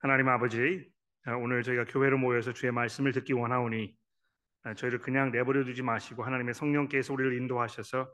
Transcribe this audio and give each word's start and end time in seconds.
하나님 0.00 0.28
아버지, 0.28 0.88
아, 1.24 1.32
오늘 1.32 1.64
저희가 1.64 1.84
교회로 1.86 2.18
모여서 2.18 2.52
주의 2.52 2.70
말씀을 2.70 3.12
듣기 3.12 3.32
원하오니 3.32 3.96
아, 4.62 4.74
저희를 4.74 5.00
그냥 5.00 5.32
내버려 5.32 5.64
두지 5.64 5.82
마시고 5.82 6.22
하나님의 6.22 6.54
성령께서 6.54 7.12
우리를 7.12 7.36
인도하셔서 7.36 8.08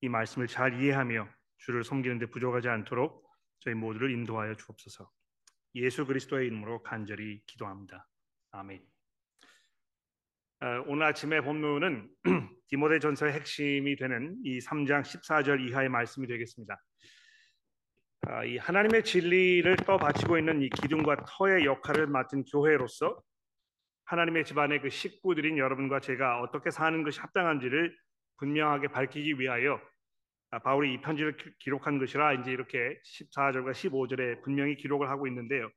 이 0.00 0.08
말씀을 0.08 0.48
잘 0.48 0.80
이해하며 0.80 1.28
주를 1.58 1.84
섬기는 1.84 2.18
데 2.18 2.26
부족하지 2.26 2.68
않도록 2.68 3.24
저희 3.60 3.74
모두를 3.74 4.10
인도하여 4.10 4.56
주옵소서. 4.56 5.08
예수 5.76 6.06
그리스도의 6.06 6.48
이름으로 6.48 6.82
간절히 6.82 7.40
기도합니다. 7.46 8.08
아멘. 8.50 8.84
아, 10.58 10.82
오늘 10.86 11.06
아침의 11.06 11.42
본문은 11.42 12.10
디모데 12.66 12.98
전서의 12.98 13.32
핵심이 13.32 13.94
되는 13.94 14.36
이 14.42 14.58
3장 14.58 15.02
14절 15.02 15.68
이하의 15.68 15.88
말씀이 15.88 16.26
되겠습니다. 16.26 16.82
아, 18.28 18.44
이 18.44 18.56
하나님의 18.56 19.02
진리를 19.02 19.76
떠받치고 19.78 20.38
있는 20.38 20.62
이 20.62 20.68
기둥과 20.68 21.24
터의 21.26 21.64
역할을 21.64 22.06
맡은 22.06 22.44
교회로서 22.44 23.20
하나님의 24.04 24.44
집안의 24.44 24.80
그 24.80 24.90
식구들인 24.90 25.58
여러분과 25.58 25.98
제가 25.98 26.40
어떻게 26.40 26.70
사는 26.70 27.02
것이 27.02 27.18
합당한지를 27.18 27.96
분명하게 28.38 28.88
밝히기 28.88 29.40
위하여 29.40 29.80
아, 30.52 30.60
바울이 30.60 30.94
이 30.94 31.00
편지를 31.00 31.36
기록한 31.58 31.98
것이라 31.98 32.34
이제 32.34 32.52
이렇게 32.52 33.00
14절과 33.04 33.72
15절에 33.72 34.42
분명히 34.42 34.76
기록을 34.76 35.10
하고 35.10 35.26
있는데요. 35.26 35.68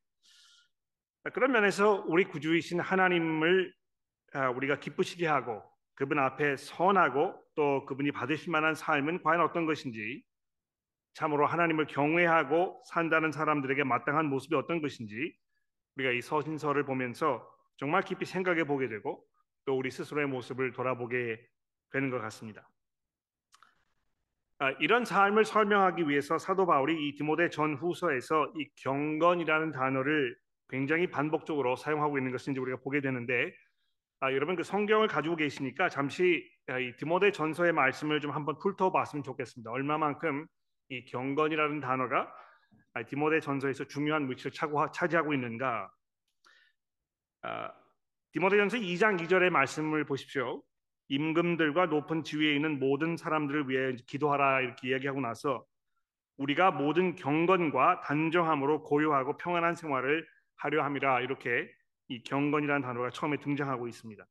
아, 1.24 1.32
그런 1.32 1.52
면에서 1.52 2.04
우리 2.08 2.26
구주이신 2.26 2.80
하나님을 2.80 3.74
우리가 4.56 4.80
기쁘시게 4.80 5.26
하고 5.26 5.64
그분 5.96 6.20
앞에 6.20 6.58
선하고 6.58 7.42
또 7.56 7.86
그분이 7.88 8.12
받으실 8.12 8.52
만한 8.52 8.76
삶은 8.76 9.24
과연 9.24 9.42
어떤 9.42 9.66
것인지 9.66 10.24
참으로 11.16 11.48
하나님을 11.48 11.88
경외하고 11.88 12.82
산다는 12.86 13.32
사람들에게 13.32 13.86
마땅한 13.86 14.26
모습이 14.26 14.54
어떤 14.56 14.82
것인지 14.82 15.34
우리가 15.96 16.12
이 16.12 16.22
서신서를 16.22 16.84
보면서 16.84 17.50
정말 17.78 18.04
깊이 18.04 18.26
생각해 18.26 18.66
보게 18.66 18.90
되고 18.90 19.26
또 19.66 19.78
우리 19.78 19.92
스스로의 19.92 20.28
모습을 20.28 20.74
돌아보게 20.74 21.40
되는 21.92 22.10
것 22.10 22.20
같습니다. 22.20 22.70
아, 24.60 24.72
이런 24.80 25.06
삶을 25.06 25.46
설명하기 25.46 26.08
위해서 26.10 26.38
사도 26.38 26.66
바울이 26.66 27.08
이 27.08 27.16
디모데 27.16 27.50
전후서에서 27.50 28.52
이 28.58 28.70
경건이라는 28.76 29.72
단어를 29.72 30.38
굉장히 30.68 31.08
반복적으로 31.08 31.78
사용하고 31.78 32.18
있는 32.18 32.32
것인지 32.34 32.60
우리가 32.60 32.80
보게 32.82 33.00
되는데 33.00 33.54
아, 34.20 34.34
여러분 34.34 34.58
그 34.58 34.64
성경을 34.64 35.08
가지고 35.08 35.38
계시니까 35.38 35.88
잠시 35.88 36.46
아, 36.68 36.78
이 36.78 36.94
디모데 36.98 37.32
전서의 37.32 37.72
말씀을 37.72 38.20
좀 38.20 38.32
한번 38.32 38.56
훑어봤으면 38.56 39.24
좋겠습니다. 39.24 39.72
얼마만큼 39.72 40.48
이 40.90 41.06
경건이라는 41.06 41.80
단어가 41.80 42.32
디모데 43.08 43.40
전서에서 43.40 43.86
중요한 43.86 44.30
위치를 44.30 44.52
차지하고 44.94 45.34
있는가? 45.34 45.90
아, 47.42 47.72
디모데 48.32 48.58
전서 48.58 48.78
2장 48.78 49.20
2절의 49.22 49.50
말씀을 49.50 50.06
보십시오. 50.06 50.64
임금들과 51.10 51.88
높은 51.88 52.24
지위에 52.24 52.56
있는 52.56 52.80
모든 52.80 53.16
사람들을 53.18 53.70
위해 53.70 53.96
기도하라 54.08 54.62
이렇게 54.62 54.90
이야기하고 54.90 55.22
나서 55.22 55.64
우리가 56.38 56.72
모든 56.72 57.16
경건과 57.16 58.02
단정함으로 58.02 58.84
고요하고 58.84 59.38
평안한 59.38 59.76
생활을 59.76 60.28
하려 60.58 60.84
함이라 60.84 61.22
이렇게 61.22 61.70
이 62.08 62.24
경건이라는 62.24 62.82
단어가 62.82 63.10
처음에 63.10 63.38
등장하고 63.38 63.88
있습니다. 63.88 64.26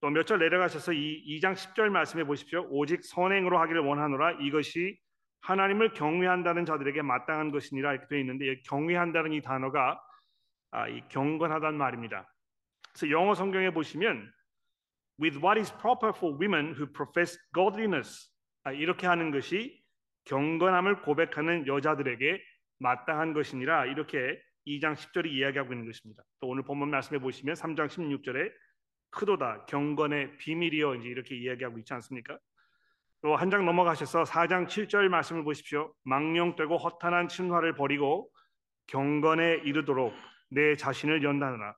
또 0.00 0.10
몇 0.10 0.24
절 0.24 0.38
내려가셔서 0.38 0.92
이 0.94 1.38
2장 1.40 1.54
10절 1.54 1.90
말씀해 1.90 2.24
보십시오. 2.24 2.66
오직 2.70 3.04
선행으로 3.04 3.58
하기를 3.58 3.82
원하노라 3.82 4.32
이것이 4.40 4.98
하나님을 5.40 5.92
경외한다는 5.92 6.64
자들에게 6.64 7.02
마땅한 7.02 7.50
것이니라 7.50 7.92
이렇게 7.92 8.06
되어 8.08 8.18
있는데 8.18 8.60
경외한다는 8.62 9.32
이 9.32 9.40
단어가 9.40 10.00
아, 10.70 10.88
이 10.88 11.02
경건하다는 11.08 11.78
말입니다. 11.78 12.32
그래서 12.92 13.10
영어 13.10 13.34
성경에 13.34 13.70
보시면 13.70 14.30
with 15.20 15.38
what 15.38 15.58
is 15.58 15.72
proper 15.78 16.12
for 16.16 16.36
women 16.38 16.74
who 16.74 16.86
profess 16.92 17.38
godliness 17.52 18.30
아, 18.64 18.72
이렇게 18.72 19.06
하는 19.06 19.30
것이 19.30 19.82
경건함을 20.24 21.02
고백하는 21.02 21.66
여자들에게 21.66 22.42
마땅한 22.78 23.32
것이니라 23.32 23.86
이렇게 23.86 24.40
2장 24.66 24.94
10절이 24.94 25.26
이야기하고 25.26 25.72
있는 25.72 25.86
것입니다. 25.86 26.22
또 26.40 26.48
오늘 26.48 26.62
본문 26.62 26.90
말씀해 26.90 27.20
보시면 27.20 27.54
3장 27.54 27.88
16절에 27.88 28.52
크도다 29.10 29.66
경건의 29.66 30.36
비밀이여 30.38 30.96
이제 30.96 31.08
이렇게 31.08 31.36
이야기하고 31.36 31.78
있지 31.78 31.92
않습니까? 31.94 32.38
또 33.22 33.36
한 33.36 33.50
장 33.50 33.66
넘어가셔서 33.66 34.24
4장 34.24 34.66
7절 34.66 35.08
말씀을 35.08 35.44
보십시오. 35.44 35.92
망령되고 36.04 36.76
허탄한 36.78 37.28
친화를 37.28 37.74
버리고 37.74 38.30
경건에 38.86 39.60
이르도록 39.64 40.14
내 40.50 40.74
자신을 40.76 41.22
연단하라. 41.22 41.74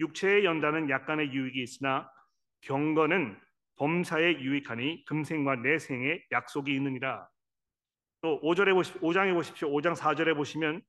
육체의 0.00 0.44
연단은 0.44 0.90
약간의 0.90 1.32
유익이 1.32 1.62
있으나 1.62 2.10
경건은 2.62 3.38
범사에 3.76 4.40
유익하니 4.40 5.04
금생과 5.06 5.56
내생에 5.56 6.22
약속이 6.32 6.74
있느니라. 6.74 7.28
또 8.22 8.40
5절에 8.42 8.74
보시 8.74 8.92
5장에 8.94 9.32
보십시오. 9.32 9.70
5장 9.70 9.94
4절에 9.94 10.34
보시면 10.34 10.82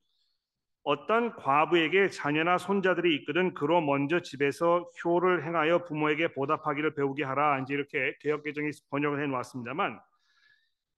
어떤 0.83 1.35
과부에게 1.35 2.09
자녀나 2.09 2.57
손자들이 2.57 3.15
있거든 3.17 3.53
그로 3.53 3.81
먼저 3.81 4.19
집에서 4.21 4.89
효를 5.03 5.45
행하여 5.45 5.83
부모에게 5.83 6.33
보답하기를 6.33 6.95
배우게 6.95 7.23
하라. 7.23 7.59
이제 7.59 7.73
이렇게 7.73 8.15
개혁 8.19 8.43
개정이 8.43 8.71
번역을 8.89 9.21
해 9.21 9.27
놓았습니다만 9.27 9.99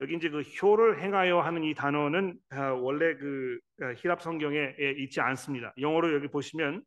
여기 0.01 0.15
이제 0.15 0.29
그 0.29 0.41
효를 0.41 1.01
행하여 1.01 1.39
하는 1.41 1.63
이 1.63 1.73
단어는 1.73 2.37
아, 2.49 2.71
원래 2.71 3.15
그 3.15 3.59
아, 3.81 3.93
히랍 3.93 4.21
성경에 4.21 4.73
있지 4.97 5.19
않습니다. 5.19 5.73
영어로 5.77 6.13
여기 6.13 6.27
보시면 6.27 6.83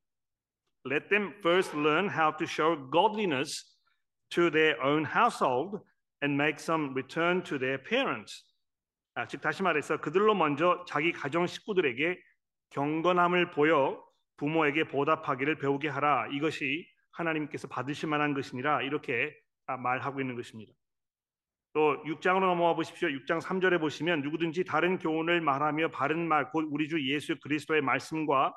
Let 0.88 1.08
them 1.08 1.34
first 1.38 1.76
learn 1.76 2.08
how 2.08 2.36
to 2.36 2.44
show 2.44 2.90
godliness 2.90 3.76
to 4.30 4.50
their 4.50 4.80
own 4.82 5.04
household 5.04 5.82
and 6.22 6.40
make 6.40 6.60
some 6.60 6.92
return 6.92 7.42
to 7.42 7.58
their 7.58 7.82
parents. 7.82 8.44
아, 9.14 9.26
즉 9.26 9.40
다시 9.40 9.62
말해서 9.62 10.00
그들로 10.00 10.34
먼저 10.34 10.84
자기 10.86 11.12
가정 11.12 11.46
식구들에게 11.46 12.18
경건함을 12.70 13.50
보여 13.50 14.02
부모에게 14.36 14.88
보답하기를 14.88 15.58
배우게 15.58 15.88
하라. 15.88 16.28
이것이 16.32 16.86
하나님께서 17.12 17.68
받으실 17.68 18.08
만한 18.08 18.34
것이니라 18.34 18.82
이렇게 18.82 19.34
말하고 19.66 20.20
있는 20.20 20.36
것입니다. 20.36 20.72
또 21.72 22.02
6장으로 22.04 22.40
넘어와 22.40 22.74
보십시오. 22.74 23.08
6장 23.08 23.40
3절에 23.40 23.80
보시면 23.80 24.22
누구든지 24.22 24.64
다른 24.64 24.98
교훈을 24.98 25.40
말하며 25.40 25.90
바른 25.90 26.26
말 26.26 26.50
곧 26.50 26.66
우리 26.70 26.88
주 26.88 27.06
예수 27.12 27.38
그리스도의 27.40 27.82
말씀과 27.82 28.54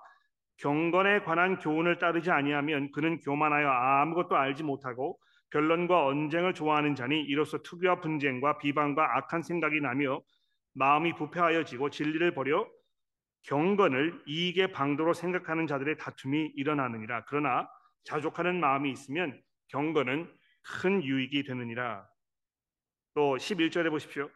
경건에 0.57 1.21
관한 1.21 1.57
교훈을 1.59 1.99
따르지 1.99 2.31
아니하면 2.31 2.91
그는 2.91 3.19
교만하여 3.19 3.67
아무것도 3.69 4.35
알지 4.35 4.63
못하고 4.63 5.17
변론과 5.51 6.05
언쟁을 6.05 6.53
좋아하는 6.53 6.95
자니 6.95 7.21
이로써 7.21 7.57
투기와 7.59 8.01
분쟁과 8.01 8.57
비방과 8.59 9.17
악한 9.17 9.41
생각이 9.41 9.81
나며 9.81 10.21
마음이 10.73 11.13
부패하여지고 11.15 11.89
진리를 11.89 12.33
버려 12.33 12.67
경건을 13.49 14.21
이익의 14.27 14.71
방도로 14.73 15.13
생각하는 15.13 15.65
자들의 15.65 15.97
다툼이 15.97 16.53
일어나느니라. 16.55 17.25
그러나 17.25 17.67
자족하는 18.03 18.59
마음이 18.59 18.91
있으면 18.91 19.41
경건은 19.69 20.31
큰 20.61 21.03
유익이 21.03 21.43
되느니라. 21.43 22.07
또 23.15 23.37
11절에 23.37 23.89
보십시오. 23.89 24.29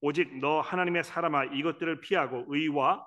오직 0.00 0.38
너 0.38 0.60
하나님의 0.60 1.02
사람아 1.02 1.46
이것들을 1.46 2.00
피하고 2.00 2.44
의와 2.46 3.04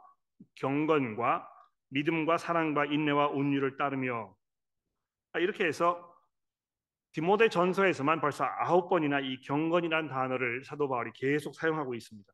경건과 0.56 1.48
믿음과 1.92 2.38
사랑과 2.38 2.84
인내와 2.84 3.28
온유를 3.28 3.78
따르며 3.78 4.36
아, 5.32 5.40
이렇게 5.40 5.66
해서 5.66 6.14
디모데 7.14 7.48
전서에서만 7.48 8.20
벌써 8.20 8.44
아홉 8.44 8.90
번이나 8.90 9.22
이 9.22 9.40
경건이라는 9.40 10.10
단어를 10.10 10.66
사도 10.66 10.90
바울이 10.90 11.12
계속 11.16 11.56
사용하고 11.56 11.96
있습니다. 11.96 12.30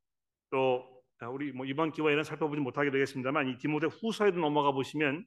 또 0.50 0.93
우리 1.29 1.51
뭐 1.51 1.66
이번 1.66 1.91
기회에는 1.91 2.23
살펴보지 2.23 2.61
못하게 2.61 2.91
되겠습니다만 2.91 3.49
이 3.49 3.58
디모데 3.58 3.87
후서에도 3.87 4.40
넘어가 4.40 4.72
보시면 4.72 5.25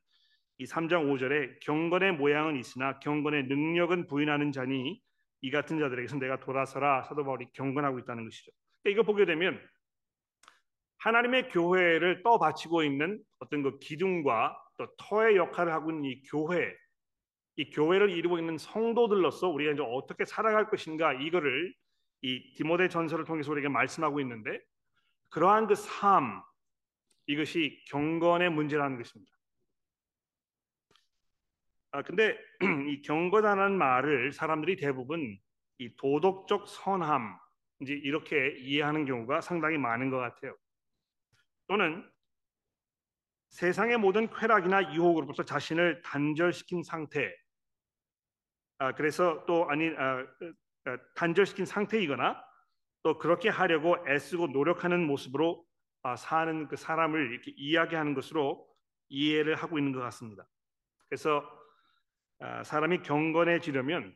이 0.59 0.65
3장 0.65 1.11
5절에 1.11 1.61
경건의 1.61 2.13
모양은 2.13 2.57
있으나 2.57 2.99
경건의 3.01 3.45
능력은 3.45 4.07
부인하는 4.07 4.53
자니 4.53 5.01
이 5.43 5.51
같은 5.51 5.79
자들에게서 5.79 6.17
내가 6.17 6.41
돌아서라 6.41 7.03
사도 7.03 7.25
바울이 7.25 7.47
경건하고 7.53 7.99
있다는 8.01 8.25
것이죠. 8.25 8.51
그러니까 8.83 9.03
이거 9.03 9.13
보게 9.13 9.27
되면 9.27 9.61
하나님의 10.99 11.51
교회를 11.51 12.23
떠받치고 12.23 12.83
있는 12.83 13.23
어떤 13.39 13.63
그 13.63 13.79
기둥과 13.79 14.57
또 14.79 14.89
터의 14.97 15.37
역할을 15.37 15.73
하고 15.73 15.91
있는 15.91 16.05
이 16.05 16.23
교회, 16.23 16.75
이 17.57 17.71
교회를 17.71 18.11
이루고 18.11 18.39
있는 18.39 18.59
성도들로서 18.59 19.49
우리가 19.49 19.73
이제 19.73 19.83
어떻게 19.83 20.25
살아갈 20.25 20.69
것인가 20.69 21.13
이거를 21.13 21.73
이 22.23 22.55
디모데 22.55 22.89
전서를 22.89 23.25
통해서 23.25 23.53
우리에게 23.53 23.69
말씀하고 23.69 24.21
있는데 24.21 24.59
그러한 25.37 25.67
그 25.67 25.75
삶, 25.75 26.43
이것이 27.27 27.85
경건의 27.89 28.49
문제라는 28.49 28.97
것입니다. 28.97 29.31
아, 31.91 32.01
근데 32.01 32.39
이 32.89 33.03
경건하는 33.03 33.77
말을 33.77 34.33
사람들이 34.33 34.77
대부분 34.77 35.39
이 35.77 35.95
도덕적 35.97 36.67
선함, 36.67 37.39
이제 37.81 37.93
이렇게 37.93 38.57
이해하는 38.61 39.05
경우가 39.05 39.43
상당히 39.43 39.77
많은 39.77 40.09
것 40.09 40.17
같아요. 40.17 40.57
또는 41.67 42.11
세상의 43.51 43.99
모든 43.99 44.31
쾌락이나 44.31 44.95
유혹으로부터 44.95 45.43
자신을 45.43 46.01
단절시킨 46.01 46.83
상태. 46.83 47.37
아, 48.79 48.95
그래서 48.95 49.45
또 49.45 49.69
아니 49.69 49.91
아, 49.99 50.27
아, 50.87 50.99
단절시킨 51.15 51.67
상태이거나 51.67 52.43
또 53.07 53.19
그렇게 53.19 53.49
하려고 53.49 53.97
애쓰고 54.09 54.49
노력하는 54.49 55.07
모습으로 55.07 55.65
아, 56.03 56.17
사는 56.17 56.67
그 56.67 56.75
사람을 56.75 57.31
이렇게 57.31 57.53
이야기하는 57.57 58.15
것으로 58.15 58.67
이해를 59.09 59.55
하고 59.55 59.79
있는 59.79 59.93
것 59.93 60.01
같습니다. 60.01 60.45
그래서 61.09 61.49
아, 62.41 62.65
사람이 62.65 63.03
경건해지려면 63.03 64.13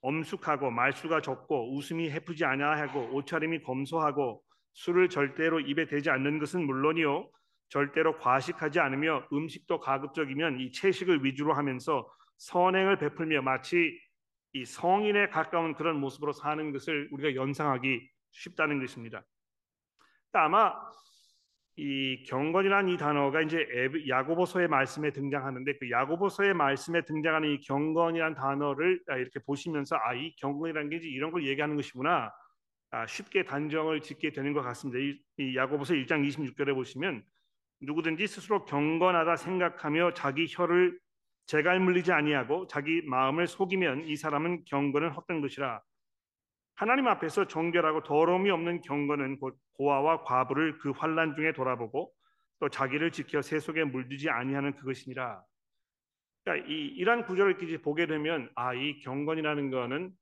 엄숙하고 0.00 0.70
말수가 0.70 1.20
적고 1.20 1.76
웃음이 1.76 2.10
해프지 2.10 2.46
아니하고 2.46 3.14
옷차림이 3.16 3.64
검소하고 3.64 4.42
술을 4.72 5.10
절대로 5.10 5.60
입에 5.60 5.86
대지 5.86 6.08
않는 6.08 6.38
것은 6.38 6.64
물론이요 6.64 7.30
절대로 7.68 8.16
과식하지 8.16 8.80
않으며 8.80 9.28
음식도 9.30 9.78
가급적이면 9.78 10.60
이 10.60 10.72
채식을 10.72 11.22
위주로 11.22 11.52
하면서 11.52 12.10
선행을 12.38 12.96
베풀며 12.96 13.42
마치 13.42 14.00
이 14.52 14.64
성인에 14.64 15.28
가까운 15.28 15.74
그런 15.74 16.00
모습으로 16.00 16.32
사는 16.32 16.72
것을 16.72 17.08
우리가 17.12 17.34
연상하기 17.34 18.08
쉽다는 18.32 18.80
것입니다. 18.80 19.24
아마 20.32 20.74
이 21.76 22.22
경건이라는 22.24 22.92
이 22.92 22.96
단어가 22.96 23.40
이제 23.40 23.66
야고보서의 24.08 24.68
말씀에 24.68 25.12
등장하는데 25.12 25.78
그 25.78 25.90
야고보서의 25.90 26.52
말씀에 26.54 27.04
등장하는 27.04 27.48
이 27.50 27.60
경건이라는 27.60 28.34
단어를 28.34 29.00
이렇게 29.08 29.40
보시면서 29.40 29.96
아 29.96 30.14
이 30.14 30.34
경건이라는 30.36 30.90
게 30.90 30.96
이런 30.96 31.30
걸 31.30 31.46
얘기하는 31.46 31.76
것이구나 31.76 32.32
아, 32.92 33.06
쉽게 33.06 33.44
단정을 33.44 34.00
짓게 34.00 34.32
되는 34.32 34.52
것 34.52 34.62
같습니다. 34.62 34.98
이, 34.98 35.16
이 35.38 35.56
야고보서 35.56 35.94
1장 35.94 36.26
26절에 36.26 36.74
보시면 36.74 37.22
누구든지 37.82 38.26
스스로 38.26 38.64
경건하다 38.64 39.36
생각하며 39.36 40.14
자기 40.14 40.46
혀를 40.50 40.98
재갈 41.50 41.80
물리지 41.80 42.12
아니하고 42.12 42.68
자기 42.68 43.02
마음을 43.02 43.48
속이면 43.48 44.06
이 44.06 44.14
사람은 44.14 44.66
경건은 44.66 45.10
헛된 45.10 45.40
것이라 45.40 45.82
하나님 46.76 47.08
앞에서 47.08 47.48
정결하고 47.48 48.04
더러움이 48.04 48.48
없는 48.50 48.82
경건은 48.82 49.40
곧 49.40 49.58
고아와 49.72 50.22
과부를 50.22 50.78
그 50.78 50.92
환란 50.92 51.34
중에 51.34 51.52
돌아보고 51.52 52.12
또 52.60 52.68
자기를 52.68 53.10
지켜 53.10 53.42
새 53.42 53.58
속에 53.58 53.82
물들지 53.82 54.30
아니하는 54.30 54.76
그것이니라. 54.76 55.42
그러니까 56.44 56.68
이 56.68 56.86
이러한 56.86 57.26
구절을 57.26 57.56
보게 57.82 58.06
되면 58.06 58.48
아 58.54 58.72
이 58.72 59.00
경건이라는 59.00 59.70
거는 59.70 60.12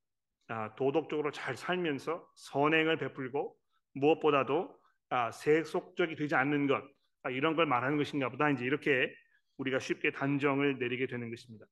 아, 0.49 0.75
도덕적으로 0.77 1.31
잘 1.31 1.57
살면서 1.57 2.27
선행을 2.37 2.97
베풀고 2.97 3.55
무엇보다도 3.93 4.75
아, 5.11 5.31
세속적이 5.31 6.17
되지 6.17 6.35
않는 6.37 6.69
것 6.69 6.83
아, 7.23 7.29
이런 7.29 7.55
걸 7.55 7.67
말하는 7.67 7.99
것인가 7.99 8.31
보다 8.31 8.49
이제 8.49 8.65
이렇게 8.65 9.13
우리가 9.59 9.79
쉽게 9.79 10.13
단정을 10.13 10.79
내리게 10.79 11.07
되는 11.07 11.31
것입니다. 11.31 11.67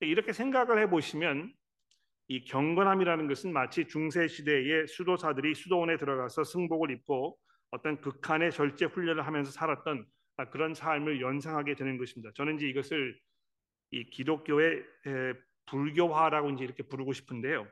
이렇게 0.00 0.32
생각을 0.32 0.80
해보시면 0.82 1.52
이 2.28 2.44
경건함이라는 2.44 3.26
것은 3.26 3.52
마치 3.52 3.86
중세 3.86 4.28
시대의 4.28 4.86
수도사들이 4.86 5.54
수도원에 5.54 5.96
들어가서 5.96 6.44
승복을 6.44 6.90
입고 6.90 7.38
어떤 7.70 8.00
극한의 8.00 8.52
절제 8.52 8.86
훈련을 8.86 9.26
하면서 9.26 9.50
살았던 9.50 10.06
그런 10.50 10.74
삶을 10.74 11.20
연상하게 11.20 11.74
되는 11.74 11.98
것입니다. 11.98 12.30
저는 12.34 12.56
이제 12.56 12.68
이것을 12.68 13.18
이 13.90 14.08
기독교의 14.10 14.84
불교화라고 15.66 16.50
이제 16.50 16.64
이렇게 16.64 16.82
부르고 16.82 17.12
싶은데요. 17.12 17.66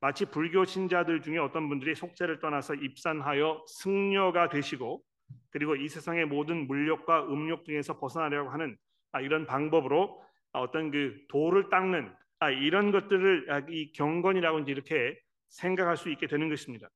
마치 0.00 0.24
불교 0.24 0.64
신자들 0.64 1.22
중에 1.22 1.38
어떤 1.38 1.68
분들이 1.68 1.94
속죄를 1.94 2.38
떠나서 2.38 2.74
입산하여 2.74 3.64
승려가 3.66 4.48
되시고 4.48 5.02
그리고 5.50 5.74
이 5.74 5.88
세상의 5.88 6.26
모든 6.26 6.66
물욕과 6.66 7.28
음욕 7.28 7.64
중에서 7.64 7.98
벗어나려고 7.98 8.50
하는 8.50 8.76
아, 9.12 9.20
이런 9.20 9.46
방법으로 9.46 10.22
어떤 10.52 10.90
그 10.90 11.16
도를 11.28 11.70
닦는 11.70 12.14
아, 12.40 12.50
이런 12.50 12.92
것들을 12.92 13.50
아, 13.50 13.62
이 13.68 13.92
경건이라고 13.92 14.60
이제 14.60 14.72
이렇게 14.72 15.18
생각할 15.48 15.96
수 15.96 16.10
있게 16.10 16.26
되는 16.26 16.48
것입니다. 16.48 16.90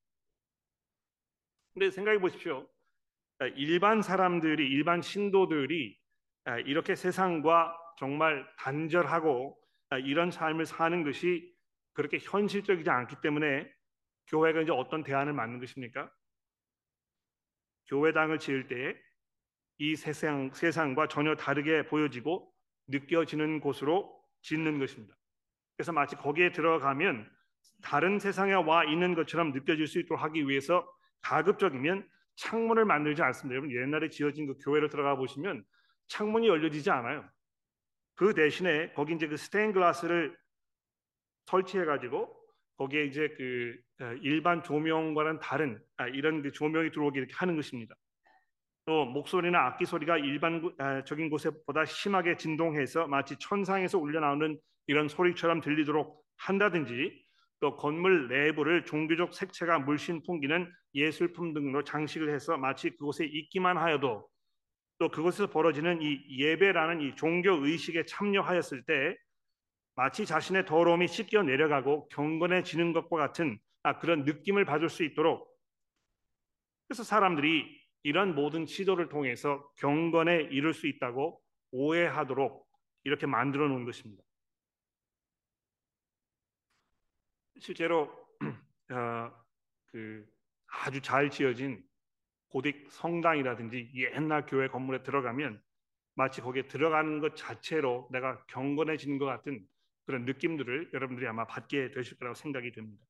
근데 1.73 1.91
생각해 1.91 2.19
보십시오. 2.19 2.69
일반 3.57 4.03
사람들이 4.03 4.69
일반 4.69 5.01
신도들이 5.01 5.97
이렇게 6.67 6.95
세상과 6.95 7.75
정말 7.97 8.47
단절하고 8.59 9.57
이런 10.05 10.31
삶을 10.31 10.67
사는 10.67 11.05
것이 11.05 11.51
그렇게 11.95 12.19
현실적이지 12.21 12.91
않기 12.91 13.17
때문에 13.23 13.71
교회가 14.27 14.63
이제 14.63 14.73
어떤 14.73 15.03
대안을 15.03 15.33
맞는 15.33 15.61
것입니까? 15.61 16.11
교회당을 17.91 18.39
지을 18.39 18.69
때에 18.69 18.97
이 19.79 19.97
세상, 19.97 20.51
세상과 20.53 21.09
전혀 21.09 21.35
다르게 21.35 21.87
보여지고 21.87 22.51
느껴지는 22.89 23.61
곳으로 23.61 24.19
짓는 24.43 24.79
것입니다. 24.79 25.17
그래서 25.77 25.93
마치 25.93 26.17
거기에 26.17 26.53
들어가면 26.53 27.31
다른 27.83 28.19
세상에 28.19 28.53
와 28.55 28.85
있는 28.85 29.15
것처럼 29.15 29.53
느껴질 29.53 29.87
수 29.87 29.99
있도록 30.01 30.23
하기 30.23 30.49
위해서 30.49 30.87
가급적이면 31.23 32.09
창문을 32.37 32.85
만들지 32.85 33.23
않습니다. 33.23 33.55
여러분 33.55 33.75
옛날에 33.75 34.09
지어진 34.09 34.47
그 34.47 34.55
교회를 34.65 34.89
들어가 34.89 35.17
보시면 35.17 35.65
창문이 36.09 36.49
열려지지 36.49 36.91
않아요. 36.91 37.29
그 38.15 38.35
대신에 38.35 38.93
거기 38.93 39.15
이제 39.15 39.27
그 39.27 39.37
스테인 39.37 39.73
글라스를 39.73 40.37
설치해 41.47 41.85
가지고 41.85 42.40
거기에 42.81 43.05
이제 43.05 43.29
그 43.37 43.77
어, 44.01 44.15
일반 44.23 44.63
조명과는 44.63 45.41
다른 45.41 45.79
아, 45.99 46.09
이런 46.09 46.41
그 46.41 46.51
조명이 46.51 46.91
들어오게 46.91 47.19
이렇게 47.19 47.35
하는 47.35 47.55
것입니다. 47.55 47.95
또 48.87 49.05
목소리나 49.05 49.67
악기 49.67 49.85
소리가 49.85 50.17
일반적인 50.17 51.27
아, 51.27 51.29
곳에보다 51.29 51.85
심하게 51.85 52.39
진동해서 52.39 53.07
마치 53.07 53.37
천상에서 53.39 53.99
울려 53.99 54.21
나오는 54.21 54.59
이런 54.87 55.09
소리처럼 55.09 55.61
들리도록 55.61 56.25
한다든지 56.39 57.23
또 57.61 57.77
건물 57.77 58.29
내부를 58.29 58.87
종교적 58.87 59.35
색채가 59.35 59.81
물씬 59.81 60.23
풍기는 60.23 60.73
예술품 60.95 61.53
등으로 61.53 61.85
장식을 61.85 62.33
해서 62.33 62.57
마치 62.57 62.89
그곳에 62.89 63.27
있기만 63.27 63.77
하여도 63.77 64.27
또 64.99 65.11
그곳에서 65.11 65.51
벌어지는 65.51 66.01
이 66.01 66.19
예배라는 66.31 67.03
이 67.03 67.15
종교 67.15 67.63
의식에 67.63 68.07
참여하였을 68.07 68.85
때 68.87 69.17
마치 69.95 70.25
자신의 70.25 70.67
더러움이 70.67 71.09
씻겨 71.09 71.43
내려가고 71.43 72.09
경건해지는 72.09 72.93
것과 72.93 73.17
같은 73.17 73.59
아, 73.83 73.99
그런 73.99 74.25
느낌을 74.25 74.65
받을 74.65 74.89
수 74.89 75.05
있도록 75.05 75.51
그래서 76.89 77.03
사람들이 77.03 77.81
이런 78.03 78.35
모든 78.35 78.67
시도를 78.67 79.09
통해서 79.09 79.71
경건에 79.77 80.49
이를 80.51 80.75
수 80.75 80.87
있다고 80.87 81.41
오해하도록 81.71 82.69
이렇게 83.05 83.27
만들어 83.27 83.69
놓은 83.69 83.85
것입니다. 83.85 84.23
실제로 87.59 88.11
어, 88.91 89.31
그 89.87 90.27
아주 90.67 91.01
잘 91.01 91.31
지어진 91.31 91.85
고딕 92.53 92.91
성당이라든지 92.91 93.93
옛날 93.95 94.47
교회 94.47 94.69
건물에 94.69 95.03
들어가면 95.03 95.63
마치 96.15 96.41
거기에 96.41 96.67
들어가는 96.67 97.21
것 97.21 97.37
자체로 97.37 98.09
내가 98.11 98.45
경건해지는 98.47 99.19
것 99.19 99.27
같은 99.27 99.65
그런 100.11 100.25
느낌들을 100.25 100.91
여러분들이 100.93 101.29
아마 101.29 101.47
받게 101.47 101.93
되실 101.93 102.19
거라고 102.19 102.35
생각이 102.35 102.73
됩니다. 102.73 103.05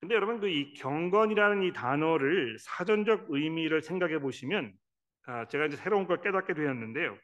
근데 0.00 0.14
여러분 0.14 0.38
그 0.40 0.46
이 0.48 0.74
경건이라는 0.74 1.62
이 1.64 1.72
단어를 1.72 2.56
사전적 2.60 3.26
의미를 3.30 3.82
생각해 3.82 4.20
보시면 4.20 4.72
아, 5.26 5.46
제가 5.48 5.66
이제 5.66 5.76
새로운 5.76 6.06
걸 6.06 6.20
깨닫게 6.22 6.54
되었는데요. 6.54 7.18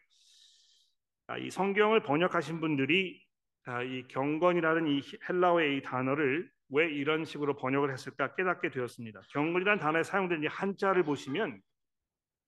아, 1.29 1.39
이 1.39 1.51
성경을 1.51 2.03
번역하신 2.03 2.61
분들이 2.61 3.23
아, 3.67 3.83
이 3.83 4.07
경건이라는 4.09 4.89
이 4.89 5.01
헬라어의 5.29 5.79
이 5.79 5.83
단어를 5.83 6.51
왜 6.71 6.91
이런 6.91 7.25
식으로 7.25 7.57
번역을 7.57 7.93
했을까 7.93 8.35
깨닫게 8.35 8.71
되었습니다. 8.71 9.21
경건이라는 9.31 9.79
단어에 9.81 10.03
사용된 10.03 10.43
이 10.43 10.47
한자를 10.49 11.05
보시면 11.05 11.61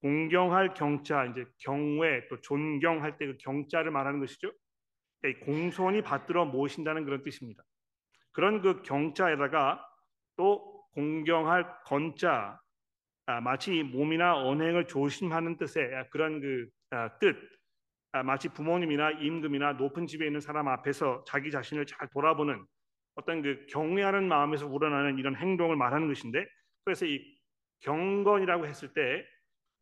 공경할 0.03 0.75
경자 0.75 1.25
이제 1.27 1.45
경외 1.59 2.27
또 2.29 2.41
존경할 2.41 3.17
때 3.19 3.27
그 3.27 3.37
경자를 3.39 3.93
말하는 3.93 4.21
것이죠. 4.21 4.53
공손히 5.45 6.03
받들어 6.03 6.45
모신다는 6.45 7.05
그런 7.05 7.23
뜻입니다. 7.23 7.63
그런 8.33 8.61
그 8.61 8.83
경자에다가 8.83 9.85
또 10.37 10.85
공경할 10.93 11.83
건자 11.85 12.61
아, 13.27 13.41
마치 13.41 13.83
몸이나 13.83 14.37
언행을 14.37 14.87
조심하는 14.87 15.57
뜻의 15.57 16.09
그런 16.11 16.41
그 16.41 16.69
아, 16.91 17.19
뜻 17.19 17.37
아, 18.13 18.23
마치 18.23 18.49
부모님이나 18.49 19.11
임금이나 19.13 19.73
높은 19.73 20.07
집에 20.07 20.27
있는 20.27 20.41
사람 20.41 20.69
앞에서 20.69 21.25
자기 21.27 21.51
자신을 21.51 21.87
잘 21.87 22.09
돌아보는 22.11 22.65
어떤 23.17 23.43
그 23.43 23.67
경외하는 23.69 24.29
마음에서 24.29 24.67
우러나는 24.67 25.19
이런 25.19 25.35
행동을 25.35 25.75
말하는 25.77 26.07
것인데 26.09 26.47
그래서 26.85 27.05
이 27.05 27.21
경건이라고 27.81 28.67
했을 28.67 28.93
때 28.93 29.27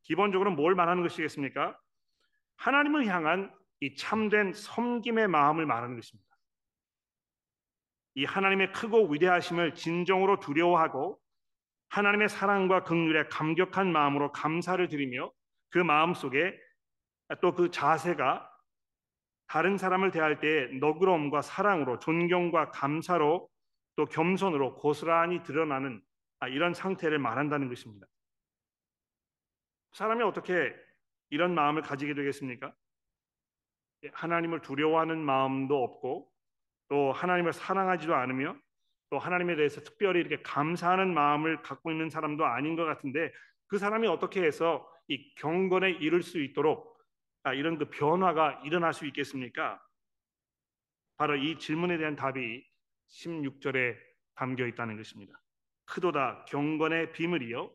기본적으로 0.03 0.53
뭘 0.53 0.75
말하는 0.75 1.03
것이겠습니까? 1.03 1.79
하나님을 2.57 3.07
향한 3.07 3.53
이 3.85 3.95
참된 3.97 4.55
섬김의 4.55 5.29
마음을 5.29 5.67
말하는 5.67 5.95
것입니다. 5.95 6.27
이 8.15 8.25
하나님의 8.25 8.73
크고 8.73 9.09
위대하심을 9.09 9.75
진정으로 9.75 10.41
두려워하고 10.41 11.21
하나님의 11.91 12.31
사랑과 12.31 12.83
긍휼에 12.85 13.25
감격한 13.29 13.93
마음으로 13.93 14.33
감사를 14.33 14.89
드리며 14.89 15.31
그 15.69 15.79
마음 15.79 16.15
속에 16.15 16.59
또 17.43 17.55
그 17.55 17.71
자세가 17.71 18.51
다른 19.49 19.77
사람을 19.77 20.11
대할 20.11 20.41
때 20.41 20.67
너그러움과 20.81 21.43
사랑으로 21.43 21.99
존경과 21.99 22.71
감사로 22.71 23.51
또 23.97 24.07
겸손으로 24.07 24.77
고스란히 24.77 25.43
드러나는 25.43 26.03
아, 26.41 26.49
이런 26.49 26.73
상태를 26.73 27.19
말한다는 27.19 27.69
것입니다. 27.69 28.07
사람이 29.93 30.23
어떻게 30.23 30.75
이런 31.29 31.55
마음을 31.55 31.83
가지게 31.83 32.15
되겠습니까? 32.15 32.75
예, 34.05 34.11
하나님을 34.13 34.61
두려워하는 34.61 35.19
마음도 35.19 35.83
없고 35.83 36.31
또 36.89 37.13
하나님을 37.13 37.53
사랑하지도 37.53 38.15
않으며 38.15 38.57
또 39.11 39.19
하나님에 39.19 39.57
대해서 39.57 39.81
특별히 39.81 40.21
이렇게 40.21 40.43
감사하는 40.43 41.13
마음을 41.15 41.63
갖고 41.63 41.91
있는 41.91 42.11
사람도 42.11 42.45
아닌 42.45 42.77
것 42.77 42.85
같은데 42.85 43.33
그 43.67 43.79
사람이 43.79 44.07
어떻게 44.07 44.43
해서 44.43 44.89
이 45.09 45.35
경건에 45.37 45.91
이를 45.91 46.23
수 46.23 46.41
있도록 46.43 46.95
아, 47.43 47.53
이런 47.53 47.79
그 47.79 47.91
변화가 47.91 48.63
일어날 48.65 48.95
수 48.95 49.07
있겠습니까? 49.07 49.83
바로 51.17 51.37
이 51.37 51.59
질문에 51.59 51.99
대한 51.99 52.17
답이 52.17 52.67
16절에 53.09 53.97
담겨 54.35 54.67
있다는 54.67 54.97
것입니다. 54.97 55.41
크도다 55.87 56.47
경건의 56.47 57.13
비밀이요 57.13 57.71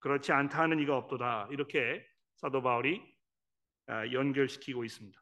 그렇지 0.00 0.32
않다 0.32 0.60
하는 0.60 0.80
이가 0.80 0.96
없도다 0.96 1.48
이렇게 1.50 2.04
사도 2.36 2.62
바울이 2.62 3.02
아, 3.86 4.10
연결시키고 4.10 4.84
있습니다. 4.84 5.21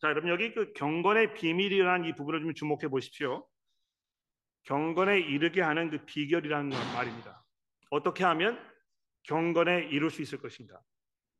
자, 0.00 0.08
여러분 0.10 0.30
여기 0.30 0.52
그 0.54 0.72
경건의 0.74 1.34
비밀이라는 1.34 2.08
이 2.08 2.14
부분을 2.14 2.40
좀 2.40 2.54
주목해 2.54 2.88
보십시오. 2.88 3.48
경건에 4.62 5.18
이르게 5.18 5.60
하는 5.60 5.90
그 5.90 6.04
비결이라는 6.04 6.70
말입니다. 6.70 7.44
어떻게 7.90 8.22
하면 8.24 8.62
경건에 9.24 9.88
이룰 9.90 10.10
수 10.10 10.22
있을 10.22 10.38
것인가? 10.38 10.80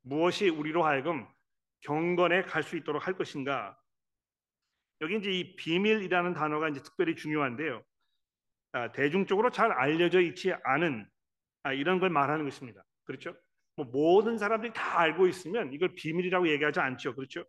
무엇이 0.02 0.48
우리로 0.48 0.84
하여금 0.84 1.26
경건에 1.82 2.42
갈 2.42 2.62
수 2.62 2.76
있도록 2.76 3.06
할 3.06 3.14
것인가? 3.16 3.78
여기 5.02 5.16
이제 5.16 5.30
이 5.30 5.54
비밀이라는 5.54 6.34
단어가 6.34 6.68
이제 6.68 6.82
특별히 6.82 7.14
중요한데요. 7.14 7.84
아, 8.72 8.90
대중적으로 8.90 9.50
잘 9.50 9.70
알려져 9.70 10.20
있지 10.20 10.52
않은 10.64 11.08
아, 11.62 11.72
이런 11.72 12.00
걸 12.00 12.10
말하는 12.10 12.44
것입니다. 12.44 12.82
그렇죠? 13.04 13.36
뭐 13.76 13.86
모든 13.86 14.36
사람들이 14.36 14.72
다 14.72 14.98
알고 14.98 15.28
있으면 15.28 15.72
이걸 15.72 15.94
비밀이라고 15.94 16.48
얘기하지 16.48 16.80
않죠. 16.80 17.14
그렇죠? 17.14 17.44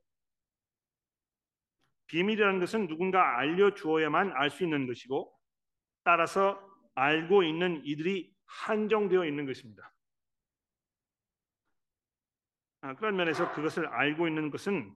비밀이라는 2.10 2.60
것은 2.60 2.88
누군가 2.88 3.38
알려주어야만 3.38 4.34
알 4.36 4.50
수 4.50 4.64
있는 4.64 4.88
것이고 4.88 5.34
따라서 6.04 6.60
알고 6.96 7.44
있는 7.44 7.82
이들이 7.86 8.34
한정되어 8.46 9.26
있는 9.26 9.46
것입니다. 9.46 9.94
아, 12.82 12.96
그런 12.96 13.16
면에서 13.16 13.52
그것을 13.52 13.88
알고 13.88 14.28
있는 14.28 14.52
것은 14.52 14.94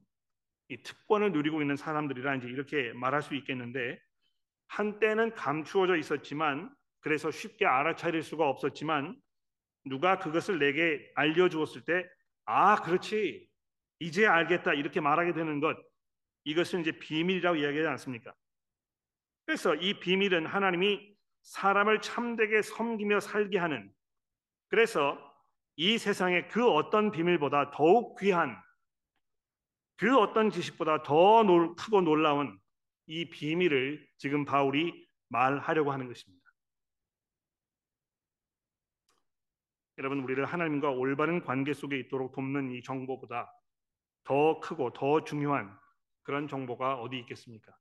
이 0.69 0.81
특권을 0.81 1.31
누리고 1.31 1.61
있는 1.61 1.75
사람들이라 1.75 2.35
이제 2.35 2.47
이렇게 2.47 2.93
말할 2.93 3.21
수 3.21 3.35
있겠는데 3.35 3.99
한때는 4.67 5.33
감추어져 5.35 5.97
있었지만 5.97 6.73
그래서 7.01 7.31
쉽게 7.31 7.65
알아차릴 7.65 8.23
수가 8.23 8.47
없었지만 8.49 9.15
누가 9.85 10.17
그것을 10.19 10.59
내게 10.59 11.11
알려주었을 11.15 11.85
때 11.85 12.07
아 12.45 12.81
그렇지. 12.81 13.47
이제 13.99 14.27
알겠다. 14.27 14.73
이렇게 14.73 14.99
말하게 14.99 15.33
되는 15.33 15.59
것 15.59 15.77
이것은 16.45 16.81
이제 16.81 16.91
비밀이라고 16.91 17.57
이야기하지 17.57 17.87
않습니까? 17.89 18.33
그래서 19.45 19.75
이 19.75 19.99
비밀은 19.99 20.45
하나님이 20.45 21.13
사람을 21.41 22.01
참되게 22.01 22.61
섬기며 22.61 23.19
살게 23.19 23.57
하는 23.57 23.93
그래서 24.69 25.17
이 25.75 25.97
세상의 25.97 26.47
그 26.49 26.69
어떤 26.69 27.11
비밀보다 27.11 27.71
더욱 27.71 28.17
귀한 28.19 28.55
그 29.97 30.17
어떤 30.17 30.49
지식보다 30.49 31.03
더 31.03 31.43
크고 31.75 32.01
놀라운 32.01 32.59
이 33.05 33.29
비밀을 33.29 34.07
지금 34.17 34.45
바울이 34.45 35.07
말하려고 35.29 35.91
하는 35.91 36.07
것입니다. 36.07 36.43
여러분 39.99 40.19
우리를 40.19 40.43
하나님과 40.45 40.89
올바른 40.89 41.43
관계 41.43 41.73
속에 41.73 41.99
있도록 41.99 42.33
돕는 42.33 42.71
이 42.71 42.81
정보보다 42.81 43.51
더 44.23 44.59
크고 44.59 44.93
더 44.93 45.23
중요한 45.23 45.77
그런 46.23 46.47
정보가 46.47 46.95
어디 46.95 47.19
있겠습니까? 47.19 47.73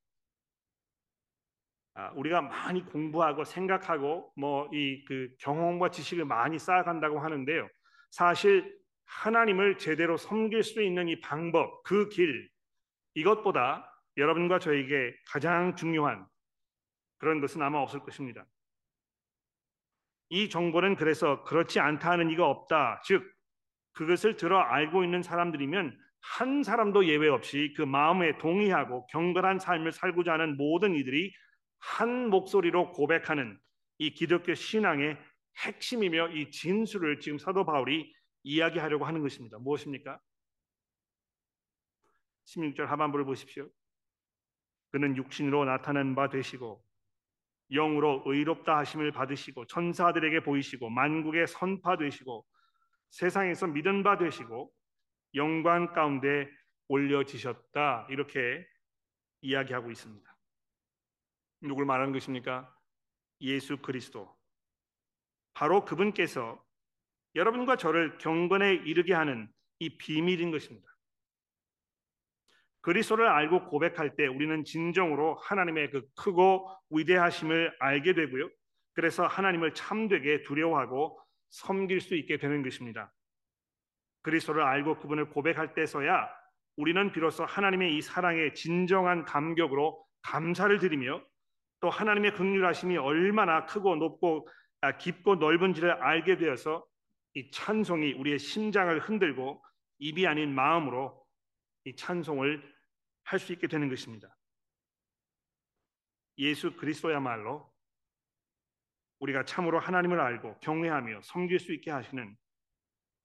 아, 1.94 2.10
우리가 2.14 2.40
많이 2.40 2.84
공부하고 2.84 3.44
생각하고 3.44 4.32
뭐 4.36 4.68
이 4.72 5.04
그 5.06 5.28
경험과 5.40 5.90
지식을 5.90 6.24
많이 6.24 6.58
쌓아간다고 6.58 7.20
하는데요. 7.20 7.68
사실 8.10 8.78
하나님을 9.04 9.78
제대로 9.78 10.16
섬길 10.16 10.62
수 10.62 10.82
있는 10.82 11.08
이 11.08 11.20
방법, 11.20 11.82
그 11.82 12.08
길, 12.08 12.48
이것보다 13.14 13.88
여러분과 14.16 14.58
저에게 14.58 15.14
가장 15.30 15.76
중요한 15.76 16.26
그런 17.18 17.40
것은 17.40 17.60
아마 17.62 17.78
없을 17.78 18.00
것입니다. 18.00 18.46
이 20.30 20.48
정보는 20.48 20.96
그래서 20.96 21.44
그렇지 21.44 21.78
않다는 21.78 22.30
이가 22.30 22.46
없다. 22.48 23.02
즉, 23.04 23.30
그것을 23.92 24.36
들어 24.36 24.58
알고 24.60 25.04
있는 25.04 25.22
사람들이면 25.22 25.98
한 26.22 26.62
사람도 26.62 27.06
예외 27.06 27.28
없이 27.28 27.74
그 27.76 27.82
마음에 27.82 28.38
동의하고 28.38 29.06
경건한 29.08 29.58
삶을 29.58 29.92
살고자 29.92 30.32
하는 30.32 30.56
모든 30.56 30.94
이들이 30.94 31.32
한 31.78 32.30
목소리로 32.30 32.92
고백하는 32.92 33.58
이 33.98 34.14
기독교 34.14 34.54
신앙의 34.54 35.18
핵심이며 35.64 36.28
이 36.30 36.50
진수를 36.50 37.20
지금 37.20 37.38
사도 37.38 37.66
바울이 37.66 38.14
이야기하려고 38.44 39.04
하는 39.04 39.20
것입니다. 39.20 39.58
무엇입니까? 39.58 40.18
16절 42.46 42.86
하반부를 42.86 43.24
보십시오. 43.24 43.68
그는 44.90 45.16
육신으로 45.16 45.64
나타난 45.64 46.14
바 46.14 46.28
되시고 46.28 46.84
영으로 47.72 48.22
의롭다 48.26 48.78
하심을 48.78 49.12
받으시고 49.12 49.66
천사들에게 49.66 50.40
보이시고 50.42 50.90
만국에 50.90 51.46
선파 51.46 51.96
되시고 51.96 52.46
세상에서 53.10 53.66
믿은 53.68 54.02
바 54.02 54.18
되시고 54.18 54.72
영광 55.34 55.92
가운데 55.92 56.48
올려지셨다 56.88 58.06
이렇게 58.10 58.66
이야기하고 59.40 59.90
있습니다. 59.90 60.36
누굴 61.62 61.86
말하는 61.86 62.12
것입니까? 62.12 62.74
예수 63.40 63.78
그리스도. 63.78 64.34
바로 65.54 65.84
그분께서 65.84 66.62
여러분과 67.34 67.76
저를 67.76 68.18
경건에 68.18 68.74
이르게 68.74 69.14
하는 69.14 69.50
이 69.78 69.96
비밀인 69.96 70.50
것입니다. 70.50 70.88
그리스도를 72.82 73.28
알고 73.28 73.66
고백할 73.66 74.16
때 74.16 74.26
우리는 74.26 74.64
진정으로 74.64 75.36
하나님의 75.36 75.90
그 75.90 76.08
크고 76.16 76.68
위대하심을 76.90 77.76
알게 77.78 78.14
되고요. 78.14 78.50
그래서 78.94 79.26
하나님을 79.26 79.74
참되게 79.74 80.42
두려워하고 80.42 81.18
섬길 81.50 82.00
수 82.00 82.14
있게 82.16 82.38
되는 82.38 82.62
것입니다. 82.62 83.12
그리스도를 84.22 84.62
알고 84.62 84.98
그분을 84.98 85.30
고백할 85.30 85.74
때서야 85.74 86.28
우리는 86.76 87.12
비로소 87.12 87.44
하나님의 87.44 87.96
이 87.96 88.02
사랑에 88.02 88.52
진정한 88.54 89.24
감격으로 89.24 90.04
감사를 90.22 90.78
드리며 90.78 91.22
또 91.80 91.90
하나님의 91.90 92.34
극률하심이 92.34 92.96
얼마나 92.96 93.66
크고 93.66 93.96
높고 93.96 94.48
아, 94.80 94.96
깊고 94.96 95.36
넓은지를 95.36 95.92
알게 96.02 96.36
되어서 96.36 96.84
이 97.34 97.50
찬송이 97.50 98.14
우리의 98.14 98.38
심장을 98.38 98.98
흔들고 98.98 99.62
입이 99.98 100.26
아닌 100.26 100.54
마음으로 100.54 101.24
이 101.84 101.94
찬송을 101.94 102.72
할 103.24 103.38
수 103.38 103.52
있게 103.52 103.66
되는 103.66 103.88
것입니다. 103.88 104.36
예수 106.38 106.74
그리스도야말로 106.76 107.72
우리가 109.20 109.44
참으로 109.44 109.78
하나님을 109.78 110.20
알고 110.20 110.58
경외하며 110.58 111.22
섬길 111.22 111.60
수 111.60 111.72
있게 111.72 111.90
하시는 111.90 112.36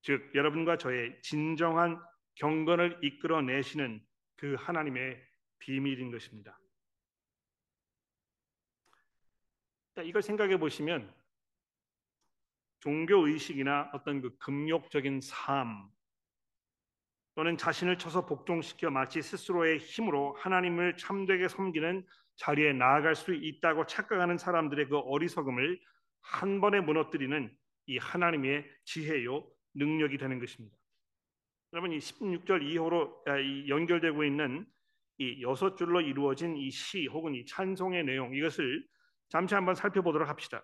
즉 0.08 0.32
여러분과 0.34 0.78
저의 0.78 1.22
진정한 1.22 2.02
경건을 2.36 3.00
이끌어내시는 3.04 4.02
그 4.38 4.56
하나님의 4.58 5.22
비밀인 5.60 6.12
것입니다. 6.12 6.58
이걸 10.06 10.22
생각해 10.22 10.60
보시면 10.60 11.14
종교 12.80 13.28
의식이나 13.28 13.92
어떤 13.94 14.22
그 14.22 14.38
금욕적인 14.38 15.20
삶 15.20 15.90
또는 17.36 17.58
자신을 17.58 17.98
쳐서 17.98 18.26
복종시켜 18.26 18.90
마치 18.90 19.22
스스로의 19.22 19.80
힘으로 19.80 20.36
하나님을 20.36 20.96
참되게 20.96 21.50
섬기는 21.50 22.08
자리에 22.38 22.72
나아갈 22.72 23.14
수 23.14 23.34
있다고 23.34 23.86
착각하는 23.88 24.38
사람들의 24.38 24.88
그 24.88 25.00
어리석음을 25.00 25.78
한 26.22 26.62
번에 26.62 26.80
무너뜨리는 26.80 27.54
이 27.88 27.98
하나님의 27.98 28.66
지혜요 28.86 29.57
능력이 29.76 30.18
되는 30.18 30.40
것입니다. 30.40 30.76
여러분 31.74 31.92
이 31.92 31.98
16절 32.00 32.64
이후로 32.64 33.24
아, 33.28 33.38
연결되고 33.68 34.24
있는 34.24 34.66
이 35.20 35.42
여섯 35.42 35.76
줄로 35.76 36.00
이루어진 36.02 36.56
이 36.56 36.70
시 36.70 37.08
혹은 37.08 37.34
이 37.36 37.46
찬송의 37.46 38.04
내용 38.06 38.34
이것을 38.36 38.86
잠시 39.30 39.56
한번 39.56 39.76
살펴보도록 39.76 40.30
합시다. 40.30 40.64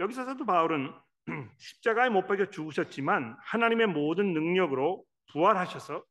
여기서 0.00 0.24
사도 0.24 0.46
바울은 0.46 0.92
십자가에 1.58 2.08
못 2.08 2.26
박혀 2.26 2.46
죽으셨지만 2.50 3.36
하나님의 3.40 3.88
모든 3.88 4.32
능력으로 4.32 5.04
부활하셔서 5.32 6.04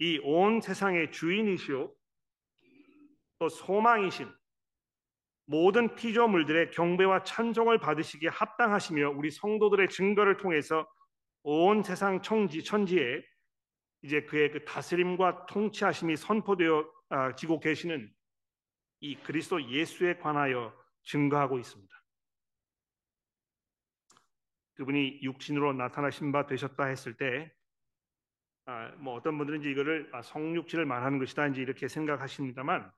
이 0.00 0.18
온 0.22 0.60
세상의 0.60 1.12
주인이시오 1.12 1.92
또 3.38 3.48
소망이신 3.48 4.30
모든 5.50 5.96
피조물들의 5.96 6.70
경배와 6.70 7.24
찬송을 7.24 7.78
받으시기에 7.80 8.28
합당하시며 8.28 9.10
우리 9.10 9.32
성도들의 9.32 9.88
증거를 9.88 10.36
통해서 10.36 10.88
온 11.42 11.82
세상 11.82 12.22
청지 12.22 12.62
천지에 12.62 13.20
이제 14.02 14.22
그의 14.22 14.52
그 14.52 14.64
다스림과 14.64 15.46
통치하심이 15.46 16.14
선포되어 16.14 16.88
아, 17.08 17.34
지고 17.34 17.58
계시는 17.58 18.08
이 19.00 19.16
그리스도 19.16 19.60
예수에 19.68 20.18
관하여 20.18 20.72
증거하고 21.02 21.58
있습니다. 21.58 21.92
그분이 24.74 25.18
육신으로 25.22 25.72
나타나신 25.72 26.30
바 26.30 26.46
되셨다 26.46 26.84
했을 26.84 27.16
때, 27.16 27.52
아, 28.66 28.92
뭐 28.98 29.14
어떤 29.14 29.36
분들은 29.36 29.64
이거를 29.64 30.10
아, 30.12 30.22
성육신을 30.22 30.86
말하는 30.86 31.18
것이다 31.18 31.48
이제 31.48 31.60
이렇게 31.60 31.88
생각하십니다만 31.88 32.92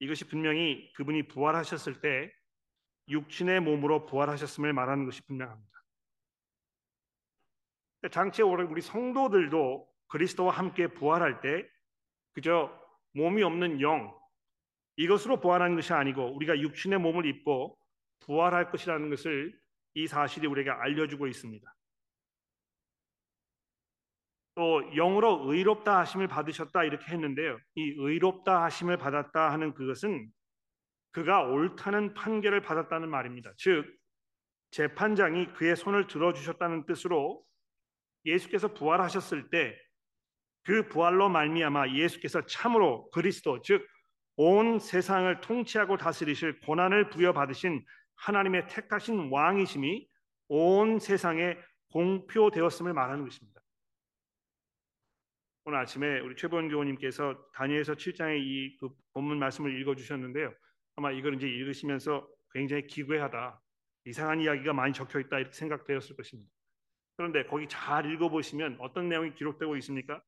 이것이 0.00 0.24
분명히 0.26 0.92
그분이 0.94 1.28
부활하셨을 1.28 2.00
때 2.00 2.32
육신의 3.08 3.60
몸으로 3.60 4.06
부활하셨음을 4.06 4.72
말하는 4.72 5.04
것이 5.06 5.22
분명합니다. 5.22 5.68
장체 8.10 8.42
우리 8.42 8.80
성도들도 8.80 9.88
그리스도와 10.08 10.52
함께 10.52 10.86
부활할 10.86 11.40
때 11.40 11.68
그저 12.32 12.72
몸이 13.12 13.42
없는 13.42 13.80
영 13.80 14.16
이것으로 14.96 15.40
부활하는 15.40 15.76
것이 15.76 15.92
아니고 15.92 16.34
우리가 16.36 16.58
육신의 16.58 16.98
몸을 17.00 17.26
입고 17.26 17.78
부활할 18.20 18.70
것이라는 18.70 19.10
것을 19.10 19.58
이 19.94 20.06
사실이 20.06 20.46
우리에게 20.46 20.70
알려주고 20.70 21.26
있습니다. 21.26 21.74
또 24.58 24.82
영으로 24.90 25.44
의롭다 25.46 26.00
하심을 26.00 26.26
받으셨다 26.26 26.82
이렇게 26.82 27.12
했는데요. 27.12 27.58
이 27.76 27.94
의롭다 27.96 28.64
하심을 28.64 28.96
받았다 28.96 29.52
하는 29.52 29.72
그것은 29.72 30.28
그가 31.12 31.44
옳다는 31.44 32.14
판결을 32.14 32.60
받았다는 32.62 33.08
말입니다. 33.08 33.52
즉 33.56 33.86
재판장이 34.72 35.52
그의 35.52 35.76
손을 35.76 36.08
들어 36.08 36.32
주셨다는 36.32 36.86
뜻으로 36.86 37.42
예수께서 38.24 38.74
부활하셨을 38.74 39.50
때 39.50 39.76
그 40.64 40.86
부활로 40.86 41.30
말미암아 41.30 41.94
예수께서 41.94 42.44
참으로 42.44 43.08
그리스도 43.10 43.62
즉 43.62 43.86
온 44.40 44.78
세상을 44.78 45.40
통치하고 45.40 45.96
다스리실 45.96 46.60
고난을 46.60 47.10
부여받으신 47.10 47.84
하나님의 48.14 48.68
택하신 48.68 49.30
왕이심이 49.32 50.06
온 50.46 51.00
세상에 51.00 51.56
공표되었음을 51.90 52.92
말하는 52.92 53.24
것입니다. 53.24 53.57
오늘 55.68 55.80
아침에 55.80 56.20
우리 56.20 56.34
최보원 56.34 56.70
교우님께서 56.70 57.36
다니엘서 57.52 57.92
7장의 57.92 58.40
이 58.40 58.78
그 58.80 58.88
본문 59.12 59.38
말씀을 59.38 59.78
읽어 59.78 59.94
주셨는데요. 59.94 60.50
아마 60.96 61.12
이걸 61.12 61.34
이제 61.34 61.46
읽으시면서 61.46 62.26
굉장히 62.54 62.86
기괴하다, 62.86 63.60
이상한 64.06 64.40
이야기가 64.40 64.72
많이 64.72 64.94
적혀 64.94 65.20
있다 65.20 65.38
이렇게 65.38 65.54
생각되었을 65.54 66.16
것입니다. 66.16 66.50
그런데 67.18 67.44
거기 67.44 67.66
잘 67.68 68.10
읽어 68.10 68.30
보시면 68.30 68.78
어떤 68.80 69.10
내용이 69.10 69.34
기록되고 69.34 69.76
있습니까? 69.76 70.22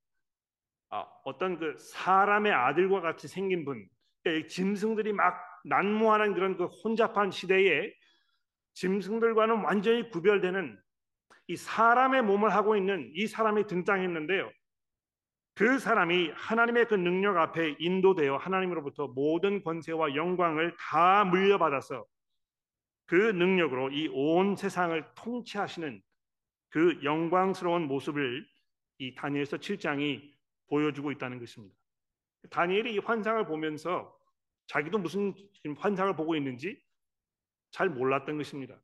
아, 0.91 1.07
어떤 1.25 1.59
그 1.59 1.75
사람의 1.79 2.53
아들과 2.53 3.01
같이 3.01 3.27
생긴 3.27 3.65
분, 3.65 3.89
그러니까 4.23 4.47
짐승들이 4.47 5.15
막 5.15 5.43
난무하는 5.65 6.35
그런 6.35 6.59
그 6.59 6.67
혼잡한 6.67 7.31
시대에 7.31 7.91
짐승들과는 8.75 9.65
완전히 9.65 10.11
구별되는 10.11 10.79
이 11.47 11.57
사람의 11.57 12.25
몸을 12.25 12.53
하고 12.53 12.77
있는 12.77 13.11
이 13.15 13.27
사람이 13.27 13.69
등장했는데요. 13.69 14.53
그 15.61 15.79
사람이 15.79 16.31
하나님의 16.31 16.87
그 16.87 16.95
능력 16.95 17.37
앞에 17.37 17.77
인도되어 17.79 18.39
하나님으로부터 18.39 19.09
모든 19.09 19.63
권세와 19.63 20.15
영광을 20.15 20.75
다 20.79 21.23
물려받아서 21.27 22.07
그 23.05 23.15
능력으로 23.15 23.91
이 23.91 24.09
온 24.09 24.57
세상을 24.57 25.05
통치하시는 25.17 26.01
그 26.71 27.01
영광스러운 27.05 27.89
모습을 27.89 28.43
이 29.01 29.15
다니엘서 29.15 29.59
7장이 29.59 30.33
보여주고 30.71 31.13
있다는 31.13 31.39
것입니다. 31.39 31.77
다니엘이 32.49 32.95
이 32.95 32.99
환상을 32.99 33.45
보면서 33.45 34.17
자기도 34.67 34.97
무슨 34.97 35.35
환상을 35.77 36.17
보고 36.17 36.37
있는지 36.37 36.83
잘 37.71 37.91
몰랐던 37.91 38.39
것입니다. 38.39 38.81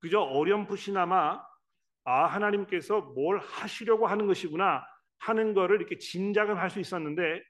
그저 0.00 0.18
어렴풋이나마 0.18 1.40
아 2.02 2.24
하나님께서 2.24 3.02
뭘 3.02 3.38
하시려고 3.38 4.08
하는 4.08 4.26
것이구나 4.26 4.89
하는 5.20 5.54
것을 5.54 5.76
이렇게 5.76 5.98
짐작은 5.98 6.56
할 6.56 6.70
수 6.70 6.80
있었는데 6.80 7.42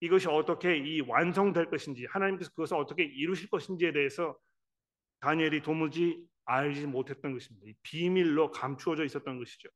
이것이 0.00 0.28
어떻게 0.28 0.76
이 0.76 1.00
완성될 1.00 1.70
것인지 1.70 2.06
하나님께서 2.06 2.50
그것을 2.50 2.76
어떻게 2.76 3.04
이루실 3.04 3.48
것인지에 3.48 3.92
대해서 3.92 4.36
다니엘이 5.20 5.62
도무지 5.62 6.26
알지 6.44 6.86
못했던 6.86 7.32
것입니다. 7.32 7.78
비밀로 7.82 8.50
감추어져 8.50 9.04
있었던 9.04 9.38
것이죠. 9.38 9.68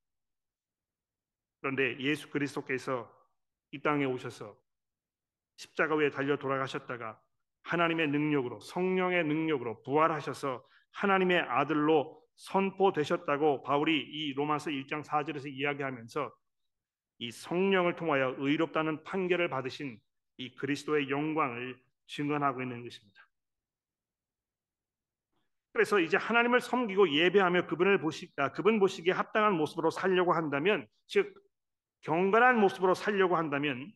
그런데 1.60 1.98
예수 2.00 2.28
그리스도께서 2.30 3.10
이 3.70 3.80
땅에 3.80 4.04
오셔서 4.04 4.56
십자가 5.56 5.96
위에 5.96 6.10
달려 6.10 6.36
돌아가셨다가 6.36 7.20
하나님의 7.62 8.08
능력으로 8.08 8.60
성령의 8.60 9.24
능력으로 9.24 9.82
부활하셔서 9.82 10.64
하나님의 10.92 11.40
아들로 11.40 12.22
선포되셨다고 12.36 13.62
바울이 13.62 13.98
이 13.98 14.32
로마서 14.34 14.70
1장 14.70 15.04
4절에서 15.04 15.50
이야기하면서 15.50 16.32
이 17.18 17.30
성령을 17.30 17.96
통하여 17.96 18.34
의롭다는 18.38 19.02
판결을 19.04 19.48
받으신 19.48 20.00
이 20.36 20.54
그리스도의 20.54 21.10
영광을 21.10 21.78
증언하고 22.06 22.62
있는 22.62 22.82
것입니다. 22.84 23.28
그래서 25.72 26.00
이제 26.00 26.16
하나님을 26.16 26.60
섬기고 26.60 27.10
예배하며 27.10 27.66
그분을 27.66 28.00
보시 28.00 28.32
아, 28.36 28.52
그분 28.52 28.78
보시기에 28.80 29.12
합당한 29.12 29.54
모습으로 29.54 29.90
살려고 29.90 30.32
한다면 30.32 30.86
즉 31.06 31.34
경건한 32.00 32.58
모습으로 32.58 32.94
살려고 32.94 33.36
한다면 33.36 33.92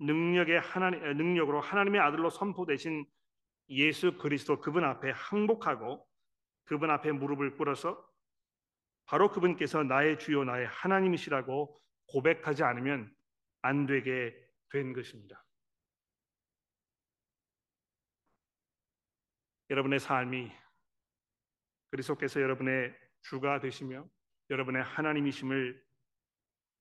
능력의 0.00 0.60
하나님 0.60 1.00
능력으로 1.16 1.60
하나님의 1.60 2.00
아들로 2.00 2.30
선포되신 2.30 3.06
예수 3.70 4.18
그리스도 4.18 4.60
그분 4.60 4.84
앞에 4.84 5.10
항복하고 5.10 6.06
그분 6.64 6.90
앞에 6.90 7.12
무릎을 7.12 7.56
꿇어서 7.56 8.04
바로 9.04 9.30
그분께서 9.30 9.82
나의 9.84 10.18
주요 10.18 10.44
나의 10.44 10.66
하나님이시라고 10.66 11.81
고백하지 12.06 12.62
않으면 12.62 13.14
안 13.62 13.86
되게 13.86 14.34
된 14.70 14.92
것입니다. 14.92 15.44
여러분의 19.70 20.00
삶이 20.00 20.52
그리스도께서 21.90 22.40
여러분의 22.40 22.94
주가 23.22 23.60
되시며 23.60 24.06
여러분의 24.50 24.82
하나님이심을 24.82 25.82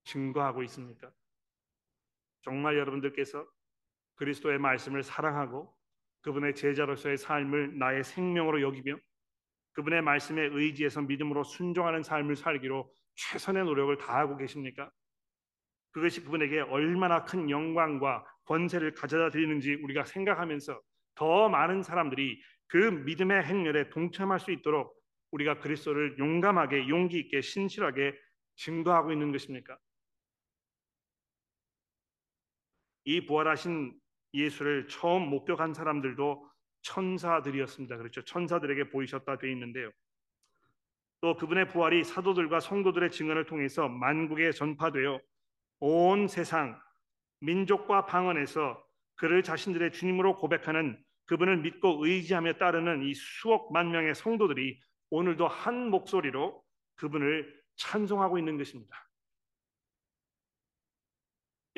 증거하고 0.04 0.64
있습니까? 0.64 1.12
정말 2.42 2.78
여러분들께서 2.78 3.48
그리스도의 4.16 4.58
말씀을 4.60 5.04
사랑하고 5.04 5.74
그분의 6.22 6.56
제자로서의 6.56 7.18
삶을 7.18 7.78
나의 7.78 8.04
생명으로 8.04 8.62
여기며 8.62 8.98
그분의 9.74 10.02
말씀에 10.02 10.50
의지해서 10.52 11.02
믿음으로 11.02 11.44
순종하는 11.44 12.04
삶을 12.04 12.36
살기로 12.36 12.94
최선의 13.16 13.64
노력을 13.64 13.96
다하고 13.98 14.38
계십니까? 14.38 14.92
그것이 15.92 16.24
그분에게 16.24 16.62
얼마나 16.62 17.24
큰 17.24 17.50
영광과 17.50 18.26
권세를 18.46 18.94
가져다 18.94 19.30
드리는지 19.30 19.76
우리가 19.76 20.06
생각하면서 20.06 20.82
더 21.16 21.50
많은 21.50 21.84
사람들이 21.84 22.42
그 22.68 22.78
믿음의 22.78 23.44
행렬에 23.44 23.90
동참할 23.90 24.40
수 24.40 24.52
있도록 24.52 24.96
우리가 25.32 25.60
그리스도를 25.60 26.18
용감하게 26.18 26.88
용기 26.88 27.20
있게 27.20 27.42
신실하게 27.42 28.14
증거하고 28.56 29.12
있는 29.12 29.32
것입니까? 29.32 29.78
이 33.06 33.26
부활하신 33.26 33.94
예수를 34.34 34.88
처음 34.88 35.30
목격한 35.30 35.74
사람들도 35.74 36.50
천사들이었습니다. 36.84 37.98
그렇죠. 37.98 38.24
천사들에게 38.24 38.90
보이셨다 38.90 39.38
되어 39.38 39.50
있는데요. 39.52 39.92
또 41.22 41.36
그분의 41.36 41.68
부활이 41.68 42.04
사도들과 42.04 42.60
성도들의 42.60 43.12
증언을 43.12 43.46
통해서 43.46 43.88
만국에 43.88 44.52
전파되어 44.52 45.20
온 45.82 46.28
세상 46.28 46.80
민족과 47.39 48.06
방언에서 48.06 48.82
그를 49.15 49.44
자신들의 49.44 49.91
주님으로 49.91 50.38
고백하는 50.38 51.04
그분을 51.26 51.58
믿고 51.58 52.06
의지하며 52.06 52.54
따르는 52.54 53.04
이 53.04 53.13
수억 53.13 53.74
만 53.74 53.91
명의 53.91 54.13
성도들이 54.15 54.80
오늘도 55.10 55.48
한 55.48 55.89
목소리로 55.89 56.63
그분을 56.96 57.62
찬송하고 57.76 58.38
있는 58.38 58.58
것입니다. 58.58 59.10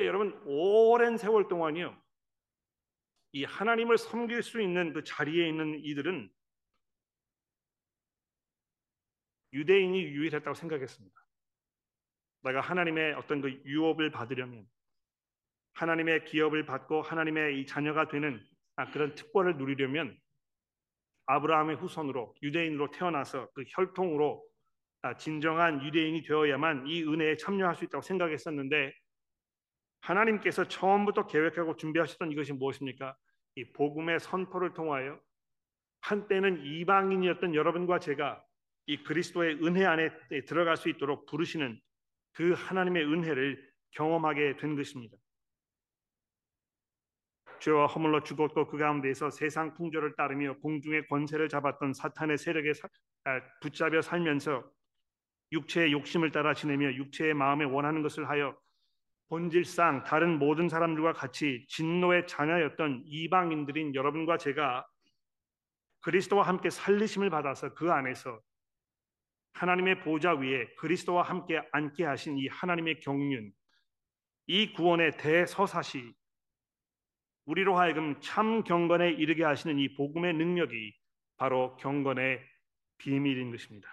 예, 0.00 0.06
여러분 0.06 0.38
오랜 0.44 1.16
세월 1.16 1.48
동안이요. 1.48 2.00
이 3.32 3.44
하나님을 3.44 3.96
섬길 3.96 4.42
수 4.42 4.60
있는 4.60 4.92
그 4.92 5.02
자리에 5.02 5.48
있는 5.48 5.80
이들은 5.82 6.30
유대인이 9.54 10.02
유일했다고 10.02 10.54
생각했습니다. 10.54 11.23
내가 12.44 12.60
하나님의 12.60 13.14
어떤 13.14 13.40
그 13.40 13.50
유업을 13.64 14.10
받으려면 14.10 14.66
하나님의 15.74 16.24
기업을 16.26 16.66
받고 16.66 17.02
하나님의 17.02 17.60
이 17.60 17.66
자녀가 17.66 18.06
되는 18.08 18.40
아, 18.76 18.90
그런 18.90 19.14
특권을 19.14 19.56
누리려면 19.56 20.16
아브라함의 21.26 21.76
후손으로 21.76 22.34
유대인으로 22.42 22.90
태어나서 22.90 23.48
그 23.54 23.64
혈통으로 23.68 24.44
아, 25.02 25.16
진정한 25.16 25.84
유대인이 25.84 26.22
되어야만 26.22 26.86
이 26.86 27.02
은혜에 27.02 27.36
참여할 27.36 27.74
수 27.74 27.84
있다고 27.84 28.02
생각했었는데 28.02 28.92
하나님께서 30.00 30.68
처음부터 30.68 31.26
계획하고 31.26 31.76
준비하셨던 31.76 32.30
이것이 32.30 32.52
무엇입니까? 32.52 33.16
이 33.56 33.72
복음의 33.72 34.20
선포를 34.20 34.74
통하여 34.74 35.18
한때는 36.02 36.64
이방인이었던 36.64 37.54
여러분과 37.54 37.98
제가 37.98 38.44
이 38.86 39.02
그리스도의 39.02 39.64
은혜 39.64 39.86
안에 39.86 40.10
들어갈 40.46 40.76
수 40.76 40.90
있도록 40.90 41.24
부르시는 41.26 41.80
그 42.34 42.52
하나님의 42.52 43.04
은혜를 43.04 43.72
경험하게 43.92 44.56
된 44.56 44.76
것입니다. 44.76 45.16
죄와 47.60 47.86
허물로 47.86 48.22
죽었고 48.24 48.66
그 48.66 48.76
가운데에서 48.76 49.30
세상 49.30 49.72
풍조를 49.74 50.16
따르며 50.16 50.58
공중의 50.58 51.06
권세를 51.06 51.48
잡았던 51.48 51.94
사탄의 51.94 52.36
세력에 52.36 52.74
사, 52.74 52.88
아, 53.24 53.40
붙잡혀 53.60 54.02
살면서 54.02 54.70
육체의 55.52 55.92
욕심을 55.92 56.30
따라 56.32 56.52
지내며 56.52 56.94
육체의 56.94 57.32
마음에 57.32 57.64
원하는 57.64 58.02
것을 58.02 58.28
하여 58.28 58.58
본질상 59.28 60.04
다른 60.04 60.38
모든 60.38 60.68
사람들과 60.68 61.14
같이 61.14 61.64
진노의 61.68 62.26
자녀였던 62.26 63.04
이방인들인 63.06 63.94
여러분과 63.94 64.36
제가 64.36 64.86
그리스도와 66.00 66.46
함께 66.46 66.68
살리심을 66.68 67.30
받아서 67.30 67.72
그 67.72 67.90
안에서 67.90 68.40
하나님의 69.54 70.00
보좌 70.00 70.34
위에 70.34 70.66
그리스도와 70.76 71.22
함께 71.22 71.60
앉게 71.72 72.04
하신 72.04 72.38
이 72.38 72.48
하나님의 72.48 73.00
경륜, 73.00 73.52
이 74.46 74.72
구원의 74.72 75.16
대서사시, 75.16 76.12
우리로 77.46 77.76
하여금 77.76 78.20
참 78.20 78.64
경건에 78.64 79.10
이르게 79.12 79.44
하시는 79.44 79.78
이 79.78 79.94
복음의 79.94 80.34
능력이 80.34 80.94
바로 81.36 81.76
경건의 81.76 82.40
비밀인 82.98 83.50
것입니다. 83.50 83.88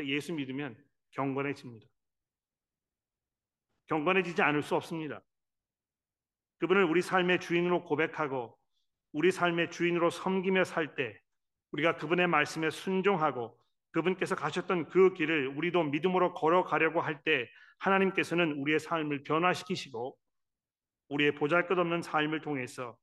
예수 0.00 0.32
믿으면 0.32 0.76
경건해집니다. 1.10 1.86
경건해지지 3.86 4.42
않을 4.42 4.62
수 4.62 4.74
없습니다. 4.74 5.22
그분을 6.58 6.84
우리 6.84 7.00
삶의 7.00 7.40
주인으로 7.40 7.84
고백하고 7.84 8.58
우리 9.12 9.30
삶의 9.30 9.70
주인으로 9.70 10.10
섬기며 10.10 10.64
살 10.64 10.94
때 10.94 11.20
우리가 11.70 11.96
그분의 11.96 12.28
말씀에 12.28 12.70
순종하고 12.70 13.58
그분께서 13.94 14.34
가셨던 14.34 14.88
그 14.88 15.14
길을 15.14 15.46
우리도 15.56 15.84
믿음으로 15.84 16.34
걸어가려고 16.34 17.00
할 17.00 17.22
때 17.24 17.48
하나님께서는 17.78 18.52
우리의 18.52 18.80
삶을 18.80 19.22
변화시키시고 19.24 20.18
우리의 21.08 21.34
보잘것없는 21.36 22.02
삶을 22.02 22.40
통해서 22.40 22.98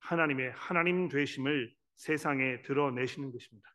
하나님의 0.00 0.52
하나님 0.52 1.08
되심을 1.08 1.74
세상에 1.96 2.62
드러내시는 2.62 3.30
것입니다. 3.30 3.74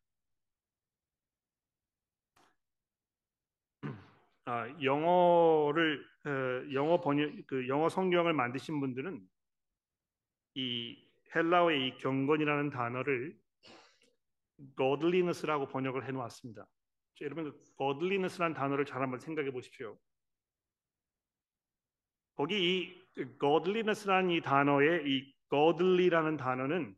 아, 4.46 4.68
영어를 4.82 6.06
어, 6.26 6.74
영어 6.74 7.00
번역 7.02 7.32
그 7.48 7.68
영어 7.68 7.88
성경을 7.90 8.34
만드신 8.34 8.80
분들은 8.80 9.22
이 10.56 10.98
헬라어의 11.36 11.88
이 11.88 11.98
경건이라는 11.98 12.70
단어를 12.72 13.38
godliness라고 14.76 15.67
번역을 15.67 16.06
해 16.06 16.12
놓았습니다. 16.12 16.65
여러분 17.21 17.52
그 17.52 17.58
godliness라는 17.78 18.56
단어를 18.56 18.86
잘 18.86 19.02
한번 19.02 19.19
생각해 19.19 19.52
보십시오. 19.52 19.97
거기 22.36 22.80
이 22.80 23.04
godliness라는 23.39 24.32
이 24.32 24.41
단어의 24.41 25.04
이 25.06 25.34
godly라는 25.50 26.38
단어는 26.38 26.95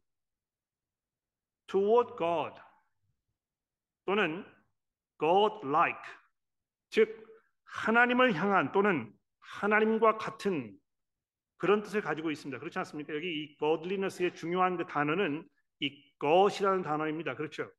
toward 1.68 2.16
God 2.18 2.62
또는 4.06 4.46
God-like 5.20 6.02
즉 6.90 7.28
하나님을 7.66 8.34
향한 8.36 8.72
또는 8.72 9.14
하나님과 9.40 10.18
같은 10.18 10.78
그런 11.58 11.82
뜻을 11.82 12.02
가지고 12.02 12.30
있습니다. 12.30 12.60
그렇지 12.60 12.78
않습니까? 12.80 13.16
여기 13.16 13.44
이 13.44 13.58
godliness의 13.58 14.36
중요한 14.36 14.78
그 14.78 14.86
단어는 14.86 15.48
이 15.84 16.18
것이라는 16.18 16.82
단어입니다. 16.82 17.36
그렇죠? 17.36 17.70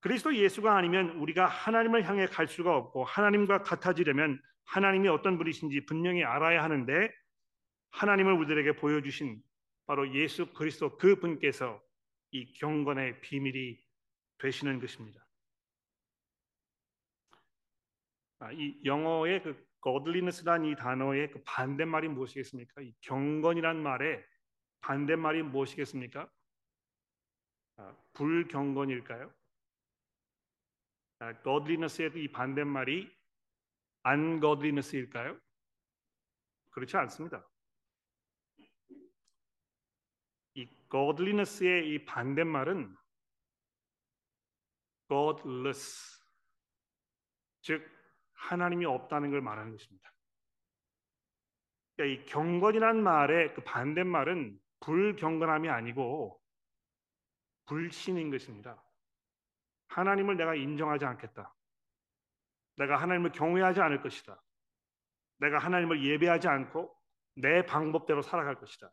그리스도 0.00 0.36
예수가 0.36 0.76
아니면 0.76 1.10
우리가 1.18 1.46
하나님을 1.46 2.04
향해 2.04 2.26
갈 2.26 2.46
수가 2.46 2.76
없고 2.76 3.04
하나님과 3.04 3.62
같아지려면 3.62 4.40
하나님이 4.64 5.08
어떤 5.08 5.38
분이신지 5.38 5.86
분명히 5.86 6.22
알아야 6.22 6.62
하는데 6.62 7.10
하나님을 7.90 8.34
우리들에게 8.34 8.76
보여주신 8.76 9.42
바로 9.86 10.14
예수 10.14 10.52
그리스도 10.52 10.96
그 10.96 11.18
분께서 11.18 11.82
이 12.30 12.52
경건의 12.52 13.20
비밀이 13.20 13.78
되시는 14.38 14.80
것입니다. 14.80 15.26
아, 18.40 18.52
이 18.52 18.78
영어의 18.84 19.42
그 19.42 19.66
godliness란 19.82 20.64
이 20.66 20.76
단어의 20.76 21.30
그 21.30 21.42
반대말이 21.44 22.08
무엇이겠습니까? 22.08 22.82
이 22.82 22.92
경건이란 23.00 23.82
말의 23.82 24.24
반대말이 24.84 25.42
무엇이겠습니까? 25.44 26.30
아, 27.76 27.96
불경건일까요? 28.12 29.34
아, 31.20 31.42
godliness의 31.42 32.10
이 32.22 32.30
반대말이 32.30 33.10
ungodliness일까요? 34.06 35.40
그렇지 36.70 36.98
않습니다. 36.98 37.48
이 40.52 40.68
godliness의 40.90 41.90
이 41.90 42.04
반대말은 42.04 42.94
godless, 45.08 46.20
즉 47.62 47.90
하나님이 48.34 48.84
없다는 48.84 49.30
걸 49.30 49.40
말하는 49.40 49.72
것입니다. 49.72 50.12
그러니까 51.96 52.22
이 52.22 52.26
경건이란 52.26 53.02
말의 53.02 53.54
그 53.54 53.64
반대말은 53.64 54.60
불경건함이 54.84 55.68
아니고 55.68 56.40
불신인 57.66 58.30
것입니다. 58.30 58.82
하나님을 59.88 60.36
내가 60.36 60.54
인정하지 60.54 61.04
않겠다. 61.06 61.54
내가 62.76 63.00
하나님을 63.00 63.32
경외하지 63.32 63.80
않을 63.80 64.02
것이다. 64.02 64.42
내가 65.38 65.58
하나님을 65.58 66.04
예배하지 66.04 66.48
않고 66.48 66.94
내 67.36 67.64
방법대로 67.64 68.22
살아갈 68.22 68.56
것이다. 68.56 68.92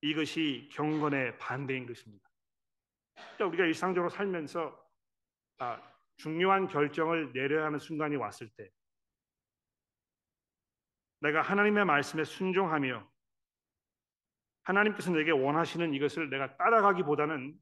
이것이 0.00 0.68
경건의 0.72 1.38
반대인 1.38 1.86
것입니다. 1.86 2.28
그러니까 3.14 3.46
우리가 3.46 3.64
일상적으로 3.64 4.08
살면서 4.08 4.88
아, 5.58 5.82
중요한 6.16 6.68
결정을 6.68 7.32
내려야 7.32 7.66
하는 7.66 7.80
순간이 7.80 8.14
왔을 8.14 8.48
때 8.50 8.70
내가 11.20 11.42
하나님의 11.42 11.84
말씀에 11.84 12.22
순종하며 12.22 13.17
하나님께서 14.68 15.10
내게 15.12 15.30
원하시는 15.30 15.94
이것을 15.94 16.28
내가 16.28 16.56
따라가기보다는 16.58 17.58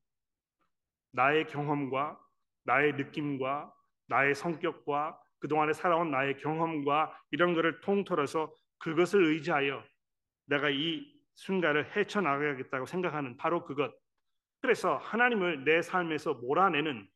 나의 1.12 1.46
경험과 1.46 2.20
나의 2.64 2.94
느낌과 2.94 3.72
나의 4.08 4.34
성격과 4.34 5.20
그동안에 5.38 5.72
살아온 5.72 6.10
나의 6.10 6.36
경험과 6.38 7.16
이런 7.30 7.54
것을 7.54 7.80
통틀어서 7.80 8.52
그것을 8.78 9.24
의지하여 9.24 9.84
내가 10.46 10.68
이 10.70 11.14
순간을 11.36 11.96
헤쳐나가야겠다고 11.96 12.86
생각하는 12.86 13.36
바로 13.36 13.64
그것. 13.64 13.94
그래서 14.60 14.96
하나님을 14.96 15.64
내 15.64 15.82
삶에서 15.82 16.34
몰아내는 16.34 17.08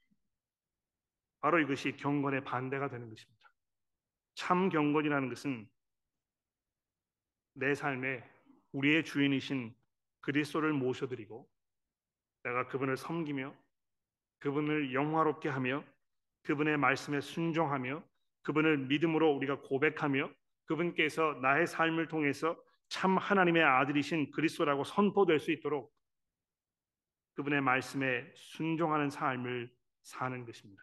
바로 1.40 1.58
이것이 1.58 1.96
경건의 1.96 2.44
반대가 2.44 2.88
되는 2.88 3.08
것입니다. 3.08 3.50
참 4.34 4.68
경건이라는 4.68 5.28
것은 5.30 5.68
내 7.54 7.74
삶에 7.74 8.22
우리의 8.72 9.04
주인이신 9.04 9.79
그리스도를 10.30 10.72
모셔드리고 10.72 11.48
내가 12.44 12.68
그분을 12.68 12.96
섬기며 12.96 13.52
그분을 14.38 14.94
영화롭게 14.94 15.48
하며 15.48 15.84
그분의 16.42 16.78
말씀에 16.78 17.20
순종하며 17.20 18.02
그분을 18.42 18.78
믿음으로 18.78 19.32
우리가 19.32 19.60
고백하며 19.62 20.30
그분께서 20.66 21.40
나의 21.42 21.66
삶을 21.66 22.06
통해서 22.06 22.56
참 22.88 23.18
하나님의 23.18 23.62
아들이신 23.62 24.30
그리스도라고 24.30 24.84
선포될 24.84 25.40
수 25.40 25.50
있도록 25.50 25.92
그분의 27.34 27.60
말씀에 27.60 28.32
순종하는 28.34 29.10
삶을 29.10 29.72
사는 30.02 30.44
것입니다. 30.44 30.82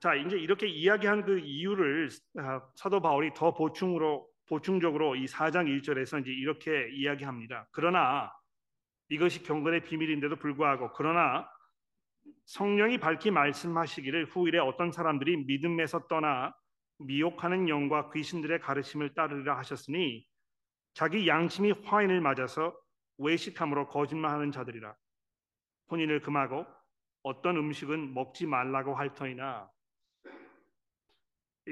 자, 0.00 0.14
이제 0.14 0.38
이렇게 0.38 0.66
이야기한 0.66 1.24
그 1.24 1.38
이유를 1.38 2.08
아, 2.38 2.62
사도 2.74 3.00
바울이 3.00 3.32
더 3.34 3.52
보충으로 3.52 4.29
보충적으로 4.50 5.14
이 5.14 5.26
4장 5.26 5.66
1절에서 5.66 6.20
이제 6.20 6.32
이렇게 6.32 6.90
이야기합니다. 6.90 7.68
그러나 7.70 8.32
이것이 9.08 9.44
경건의 9.44 9.84
비밀인데도 9.84 10.36
불구하고 10.36 10.92
그러나 10.92 11.48
성령이 12.46 12.98
밝히 12.98 13.30
말씀하시기를 13.30 14.26
후일에 14.26 14.58
어떤 14.58 14.90
사람들이 14.90 15.44
믿음에서 15.44 16.08
떠나 16.08 16.52
미혹하는 16.98 17.68
영과 17.68 18.10
귀신들의 18.10 18.60
가르침을 18.60 19.14
따르리라 19.14 19.56
하셨으니 19.58 20.26
자기 20.94 21.28
양심이 21.28 21.70
화인을 21.84 22.20
맞아서 22.20 22.76
외식함으로 23.18 23.86
거짓말하는 23.86 24.50
자들이라 24.50 24.96
혼인을 25.92 26.20
금하고 26.22 26.66
어떤 27.22 27.56
음식은 27.56 28.14
먹지 28.14 28.46
말라고 28.46 28.96
할 28.96 29.14
터이나 29.14 29.70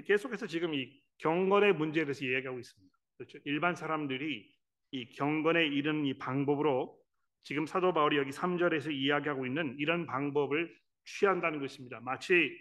계속해서 0.07 0.47
지금 0.47 0.75
이 0.75 1.08
경건의 1.19 1.75
문제에 1.75 2.05
대해서 2.05 2.25
이야기하고 2.25 2.59
있습니다. 2.59 2.97
그렇죠? 3.17 3.39
일반 3.45 3.75
사람들이 3.75 4.49
이 4.93 5.09
경건에 5.13 5.67
이르는 5.67 6.07
이 6.07 6.17
방법으로 6.19 6.99
지금 7.43 7.67
사도 7.67 7.93
바울이 7.93 8.17
여기 8.17 8.31
3절에서 8.31 8.93
이야기하고 8.93 9.47
있는 9.47 9.77
이런 9.79 10.07
방법을 10.07 10.75
취한다는 11.05 11.61
것입니다. 11.61 12.01
마치 12.01 12.57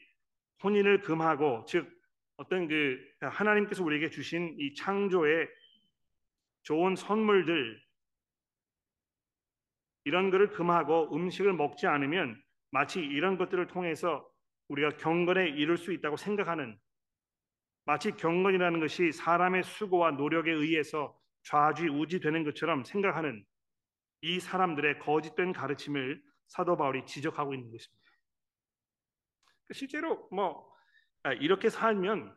혼인을 0.63 1.02
금하고 1.02 1.65
즉 1.67 1.89
어떤 2.38 2.67
그 2.67 3.00
하나님께서 3.20 3.84
우리에게 3.84 4.10
주신 4.10 4.56
이 4.60 4.74
창조의 4.76 5.48
좋은 6.63 6.96
선물들 6.96 7.82
이런 10.06 10.32
것을 10.32 10.50
금하고 10.50 11.13
음식을 11.15 11.54
먹지 11.54 11.88
않으면 11.88 12.41
마치 12.72 13.00
이런 13.00 13.38
것들을 13.38 13.67
통해서 13.67 14.28
우리가 14.70 14.98
경건에 14.98 15.50
이룰 15.50 15.78
수 15.78 15.91
있다고 15.93 16.17
생각하는 16.17 16.78
마치 17.88 18.12
경건이라는 18.12 18.82
것이 18.82 19.13
사람의 19.13 19.63
수고와 19.63 20.12
노력에 20.12 20.52
의해서 20.52 21.17
좌지우지 21.43 22.19
되는 22.19 22.43
것처럼 22.43 22.84
생각하는 22.84 23.45
이 24.21 24.39
사람들의 24.41 25.00
거짓된 25.00 25.54
가르침을 25.54 26.21
사도 26.47 26.76
바울이 26.76 27.06
지적하고 27.06 27.54
있는 27.54 27.71
것입니다. 27.71 28.04
실제로 29.73 30.28
뭐 30.32 30.69
아, 31.23 31.32
이렇게 31.34 31.69
살면 31.69 32.36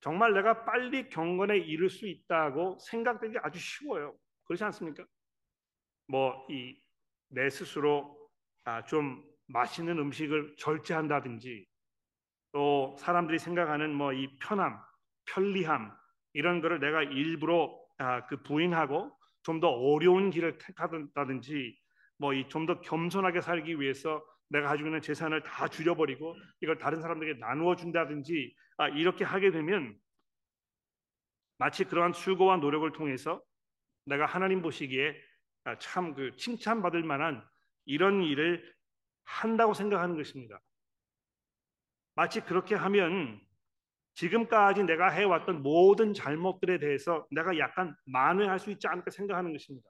정말 0.00 0.34
내가 0.34 0.64
빨리 0.66 1.08
경건에 1.08 1.56
이를 1.56 1.88
수 1.88 2.06
있다고 2.06 2.78
생각되기 2.80 3.38
아주 3.42 3.58
쉬워요. 3.58 4.14
그렇지 4.44 4.62
않습니까? 4.64 5.04
뭐 6.06 6.46
이 6.50 6.82
내 7.34 7.48
스스로 7.48 8.30
아, 8.64 8.84
좀 8.84 9.24
맛있는 9.46 9.98
음식을 9.98 10.56
절제한다든지 10.58 11.66
또 12.52 12.96
사람들이 12.98 13.38
생각하는 13.38 13.94
뭐 13.94 14.12
이 14.12 14.28
편함, 14.38 14.78
편리함 15.26 15.92
이런 16.34 16.60
거를 16.60 16.80
내가 16.80 17.02
일부러 17.02 17.74
아, 17.98 18.26
그 18.26 18.42
부인하고 18.42 19.16
좀 19.42 19.60
더 19.60 19.68
어려운 19.68 20.30
길을 20.30 20.58
택하다든지 20.58 21.78
뭐 22.18 22.32
이 22.34 22.48
좀 22.48 22.66
더 22.66 22.80
겸손하게 22.80 23.40
살기 23.40 23.80
위해서 23.80 24.22
내가 24.48 24.68
가지고 24.68 24.88
있는 24.88 25.00
재산을 25.00 25.42
다 25.42 25.66
줄여버리고 25.68 26.36
이걸 26.60 26.78
다른 26.78 27.00
사람들에게 27.00 27.38
나누어 27.40 27.74
준다든지 27.76 28.54
아, 28.78 28.88
이렇게 28.88 29.24
하게 29.24 29.50
되면 29.50 29.96
마치 31.58 31.84
그러한 31.84 32.12
수고와 32.12 32.56
노력을 32.58 32.90
통해서 32.92 33.42
내가 34.04 34.26
하나님 34.26 34.62
보시기에 34.62 35.14
아, 35.64 35.78
참그 35.78 36.36
칭찬받을 36.36 37.02
만한 37.04 37.42
이런 37.86 38.22
일을 38.22 38.62
한다고 39.24 39.74
생각하는 39.74 40.16
것입니다. 40.16 40.60
마치 42.14 42.40
그렇게 42.40 42.74
하면 42.74 43.40
지금까지 44.14 44.84
내가 44.84 45.08
해왔던 45.08 45.62
모든 45.62 46.12
잘못들에 46.12 46.78
대해서 46.78 47.26
내가 47.30 47.58
약간 47.58 47.96
만회할 48.04 48.58
수 48.58 48.70
있지 48.70 48.86
않을까 48.86 49.10
생각하는 49.10 49.52
것입니다. 49.52 49.88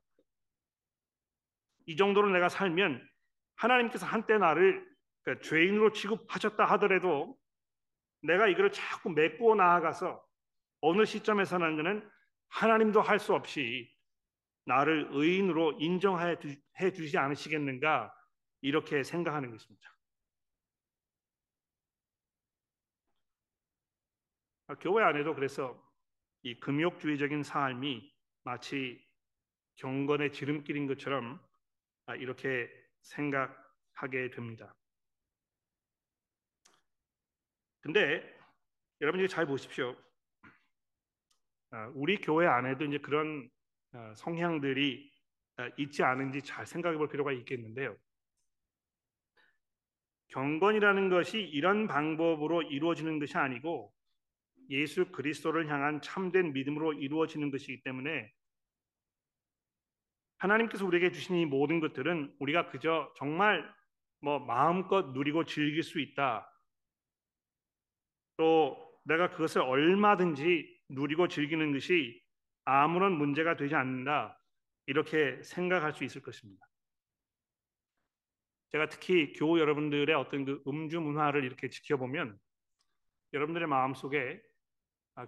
이 1.86 1.96
정도로 1.96 2.30
내가 2.30 2.48
살면 2.48 3.04
하나님께서 3.56 4.06
한때 4.06 4.38
나를 4.38 4.88
그러니까 5.22 5.48
죄인으로 5.48 5.92
취급하셨다 5.92 6.64
하더라도 6.64 7.36
내가 8.22 8.46
이거를 8.46 8.70
자꾸 8.70 9.10
메꾸어 9.10 9.56
나아가서 9.56 10.24
어느 10.80 11.04
시점에서는 11.04 11.76
그는 11.76 12.08
하나님도 12.48 13.00
할 13.00 13.18
수 13.18 13.34
없이 13.34 13.90
나를 14.64 15.08
의인으로 15.10 15.78
인정해 15.80 16.36
주지 16.94 17.18
않으시겠는가 17.18 18.14
이렇게 18.60 19.02
생각하는 19.02 19.50
것입니다. 19.50 19.88
교회 24.80 25.02
안에도 25.04 25.34
그래서 25.34 25.80
이 26.42 26.58
금욕주의적인 26.58 27.42
삶이 27.42 28.12
마치 28.44 29.04
경건의 29.76 30.32
지름길인 30.32 30.86
것처럼 30.86 31.40
아, 32.06 32.14
이렇게 32.16 32.68
생각하게 33.00 34.30
됩니다. 34.30 34.74
근데 37.80 38.22
여러분 39.00 39.20
이 39.20 39.28
잘 39.28 39.46
보십시오. 39.46 39.96
아, 41.70 41.90
우리 41.94 42.16
교회 42.16 42.46
안에도 42.46 42.84
이제 42.84 42.98
그런 42.98 43.48
성향들이 44.16 45.12
있지 45.76 46.02
않은지 46.02 46.42
잘 46.42 46.66
생각해 46.66 46.96
볼 46.96 47.08
필요가 47.08 47.32
있겠는데요. 47.32 47.96
경건이라는 50.28 51.10
것이 51.10 51.40
이런 51.40 51.86
방법으로 51.86 52.62
이루어지는 52.62 53.18
것이 53.18 53.36
아니고 53.36 53.92
예수 54.72 55.12
그리스도를 55.12 55.68
향한 55.68 56.00
참된 56.00 56.52
믿음으로 56.52 56.94
이루어지는 56.94 57.50
것이기 57.50 57.82
때문에 57.82 58.32
하나님께서 60.38 60.84
우리에게 60.86 61.12
주신 61.12 61.36
이 61.36 61.46
모든 61.46 61.78
것들은 61.78 62.34
우리가 62.40 62.70
그저 62.70 63.12
정말 63.16 63.72
뭐 64.20 64.38
마음껏 64.40 65.12
누리고 65.12 65.44
즐길 65.44 65.82
수 65.82 66.00
있다. 66.00 66.48
또 68.36 68.76
내가 69.04 69.30
그것을 69.30 69.60
얼마든지 69.60 70.80
누리고 70.88 71.28
즐기는 71.28 71.72
것이 71.72 72.20
아무런 72.64 73.12
문제가 73.12 73.56
되지 73.56 73.74
않는다. 73.74 74.38
이렇게 74.86 75.40
생각할 75.42 75.92
수 75.92 76.02
있을 76.02 76.22
것입니다. 76.22 76.66
제가 78.70 78.88
특히 78.88 79.32
교우 79.34 79.60
여러분들의 79.60 80.14
어떤 80.14 80.44
그 80.44 80.62
음주 80.66 81.00
문화를 81.00 81.44
이렇게 81.44 81.68
지켜보면 81.68 82.38
여러분들의 83.32 83.68
마음 83.68 83.94
속에 83.94 84.40
아, 84.42 84.51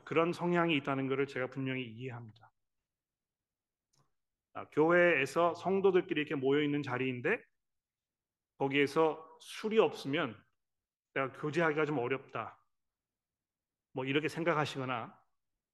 그런 0.04 0.32
성향이 0.32 0.76
있다는 0.76 1.08
것을 1.08 1.26
제가 1.26 1.48
분명히 1.48 1.84
이해합니다. 1.84 2.50
아, 4.54 4.64
교회에서 4.70 5.54
성도들끼리 5.54 6.20
이렇게 6.20 6.34
모여 6.36 6.62
있는 6.62 6.82
자리인데 6.82 7.42
거기에서 8.58 9.38
술이 9.40 9.78
없으면 9.78 10.40
내가 11.14 11.32
교제하기가 11.32 11.86
좀 11.86 11.98
어렵다. 11.98 12.58
뭐 13.92 14.04
이렇게 14.04 14.28
생각하시거나 14.28 15.16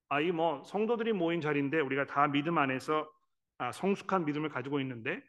아이 0.09 0.33
뭐 0.33 0.65
성도들이 0.65 1.13
모인 1.13 1.41
자리인데 1.41 1.81
우리가 1.81 2.07
다 2.07 2.27
믿음 2.27 2.59
안에서 2.59 3.11
아, 3.59 3.73
성숙한 3.73 4.25
믿음을 4.25 4.49
가지고 4.49 4.81
있는데 4.81 5.23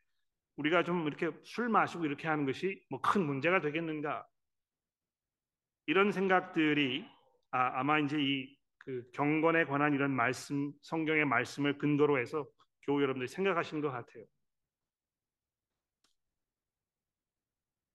우리가 0.57 0.83
좀 0.83 1.07
이렇게 1.07 1.31
술 1.43 1.69
마시고 1.69 2.05
이렇게 2.05 2.27
하는 2.27 2.45
것이 2.45 2.83
뭐 2.89 3.01
큰 3.01 3.25
문제가 3.25 3.61
되겠는가 3.61 4.25
이런 5.87 6.11
생각들이 6.11 7.05
아, 7.51 7.83
마 7.83 7.99
이제 7.99 8.17
이 8.19 8.57
그 8.83 9.03
경건에 9.13 9.65
관한 9.65 9.93
이런 9.93 10.11
말씀 10.11 10.71
성경의 10.81 11.25
말씀을 11.25 11.77
근거로 11.77 12.19
해서 12.19 12.47
교우 12.83 13.01
여러분들이 13.01 13.27
생각하시는 13.27 13.81
것 13.81 13.91
같아요. 13.91 14.25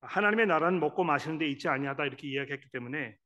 하나님의 0.02 0.46
나라는 0.46 0.78
먹고 0.78 1.02
마시는 1.02 1.38
데 1.38 1.48
있지 1.48 1.68
아니하다 1.68 2.06
이렇게 2.06 2.28
이야기했기 2.28 2.70
때문에 2.70 3.16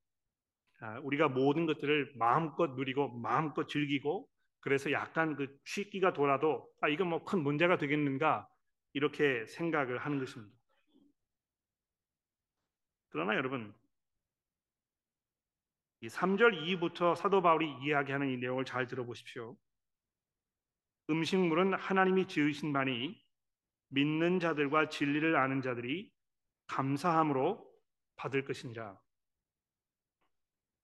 아, 0.80 0.98
우리가 1.00 1.28
모든 1.28 1.66
것들을 1.66 2.14
마음껏 2.16 2.68
누리고 2.68 3.18
마음껏 3.18 3.66
즐기고 3.66 4.26
그래서 4.60 4.90
약간 4.92 5.36
그 5.36 5.54
취기가 5.66 6.14
돌아도 6.14 6.66
아 6.80 6.88
이건 6.88 7.08
뭐 7.08 7.24
큰 7.24 7.42
문제가 7.42 7.76
되겠는가 7.76 8.48
이렇게 8.94 9.44
생각을 9.46 9.98
하는 9.98 10.18
것입니다. 10.18 10.54
그러나 13.10 13.34
여러분 13.34 13.74
이 16.02 16.08
3절 16.08 16.62
이후부터 16.62 17.14
사도 17.14 17.42
바울이 17.42 17.70
이야기하는 17.82 18.28
이 18.30 18.36
내용을 18.38 18.64
잘 18.64 18.86
들어보십시오. 18.86 19.56
음식물은 21.10 21.74
하나님이 21.74 22.26
지으신 22.26 22.72
바니 22.72 23.20
믿는 23.88 24.40
자들과 24.40 24.88
진리를 24.88 25.36
아는 25.36 25.60
자들이 25.60 26.10
감사함으로 26.68 27.68
받을 28.16 28.44
것이니라. 28.44 28.98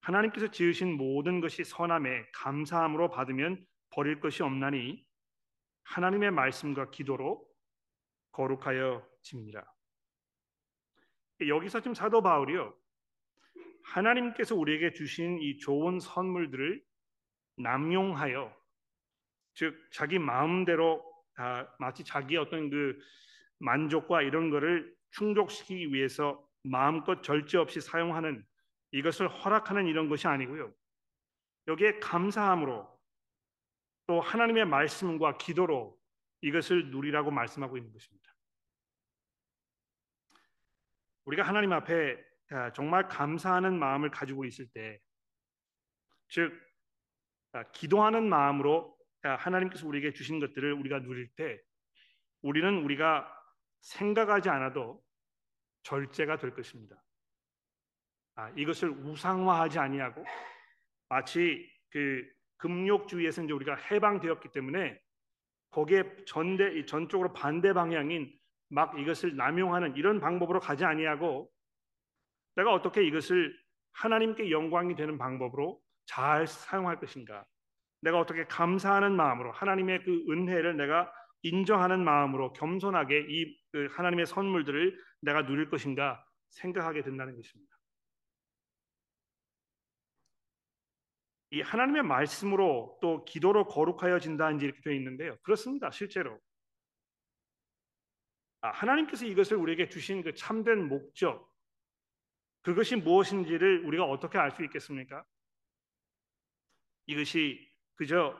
하나님께서 0.00 0.50
지으신 0.50 0.96
모든 0.96 1.40
것이 1.40 1.64
선함에 1.64 2.26
감사함으로 2.32 3.10
받으면 3.10 3.64
버릴 3.90 4.20
것이 4.20 4.42
없나니 4.42 5.04
하나님의 5.84 6.30
말씀과 6.32 6.90
기도로 6.90 7.46
거룩하여 8.32 9.06
집니다. 9.22 9.74
여기서 11.46 11.80
지금 11.80 11.94
사도 11.94 12.22
바울이요. 12.22 12.74
하나님께서 13.86 14.54
우리에게 14.54 14.92
주신 14.92 15.38
이 15.40 15.58
좋은 15.58 16.00
선물들을 16.00 16.82
남용하여 17.58 18.54
즉 19.54 19.88
자기 19.90 20.18
마음대로 20.18 21.04
아, 21.36 21.66
마치 21.78 22.04
자기 22.04 22.36
어떤 22.36 22.70
그 22.70 22.98
만족과 23.58 24.22
이런 24.22 24.50
거를 24.50 24.94
충족시키기 25.10 25.92
위해서 25.92 26.46
마음껏 26.62 27.22
절제 27.22 27.58
없이 27.58 27.80
사용하는 27.80 28.44
이것을 28.92 29.28
허락하는 29.28 29.86
이런 29.86 30.08
것이 30.08 30.26
아니고요. 30.26 30.72
여기에 31.68 32.00
감사함으로 32.00 32.88
또 34.06 34.20
하나님의 34.20 34.66
말씀과 34.66 35.36
기도로 35.38 35.98
이것을 36.42 36.90
누리라고 36.90 37.30
말씀하고 37.30 37.76
있는 37.76 37.92
것입니다. 37.92 38.34
우리가 41.24 41.42
하나님 41.42 41.72
앞에 41.72 42.14
아, 42.14 42.25
정말 42.74 43.08
감사하는 43.08 43.78
마음을 43.78 44.10
가지고 44.10 44.44
있을 44.44 44.66
때, 44.68 45.00
즉 46.28 46.52
아, 47.52 47.64
기도하는 47.72 48.28
마음으로 48.28 48.96
아, 49.22 49.30
하나님께서 49.36 49.86
우리에게 49.86 50.12
주신 50.12 50.40
것들을 50.40 50.72
우리가 50.74 51.00
누릴 51.00 51.28
때, 51.36 51.60
우리는 52.42 52.84
우리가 52.84 53.26
생각하지 53.80 54.48
않아도 54.48 55.02
절제가 55.82 56.36
될 56.38 56.54
것입니다. 56.54 57.02
아, 58.34 58.50
이것을 58.56 58.90
우상화하지 58.90 59.78
아니하고 59.78 60.24
마치 61.08 61.72
그 61.90 62.28
금욕주의에서 62.58 63.42
이제 63.42 63.52
우리가 63.52 63.76
해방되었기 63.76 64.50
때문에 64.50 65.00
거기에 65.70 66.24
전대 66.26 66.84
전쪽으로 66.84 67.32
반대 67.32 67.72
방향인 67.72 68.32
막 68.68 68.98
이것을 68.98 69.36
남용하는 69.36 69.96
이런 69.96 70.20
방법으로 70.20 70.60
가지 70.60 70.84
아니하고 70.84 71.50
내가 72.56 72.72
어떻게 72.72 73.06
이것을 73.06 73.56
하나님께 73.92 74.50
영광이 74.50 74.94
되는 74.96 75.18
방법으로 75.18 75.80
잘 76.06 76.46
사용할 76.46 76.98
것인가? 76.98 77.46
내가 78.00 78.20
어떻게 78.20 78.46
감사하는 78.46 79.16
마음으로 79.16 79.52
하나님의 79.52 80.04
그 80.04 80.24
은혜를 80.28 80.76
내가 80.76 81.12
인정하는 81.42 82.04
마음으로 82.04 82.52
겸손하게 82.52 83.26
이그 83.28 83.88
하나님의 83.92 84.26
선물들을 84.26 84.98
내가 85.22 85.46
누릴 85.46 85.70
것인가 85.70 86.24
생각하게 86.50 87.02
된다는 87.02 87.36
것입니다. 87.36 87.76
이 91.50 91.60
하나님의 91.60 92.02
말씀으로 92.02 92.98
또 93.00 93.24
기도로 93.24 93.66
거룩하여진다 93.66 94.50
이렇게 94.52 94.80
되어 94.82 94.92
있는데요. 94.94 95.36
그렇습니다. 95.42 95.90
실제로 95.90 96.40
아, 98.62 98.70
하나님께서 98.70 99.26
이것을 99.26 99.56
우리에게 99.56 99.88
주신 99.88 100.22
그 100.22 100.34
참된 100.34 100.88
목적 100.88 101.48
그것이 102.66 102.96
무엇인지를 102.96 103.84
우리가 103.84 104.04
어떻게 104.04 104.38
알 104.38 104.50
수 104.50 104.64
있겠습니까? 104.64 105.24
이것이 107.06 107.64
그저 107.94 108.36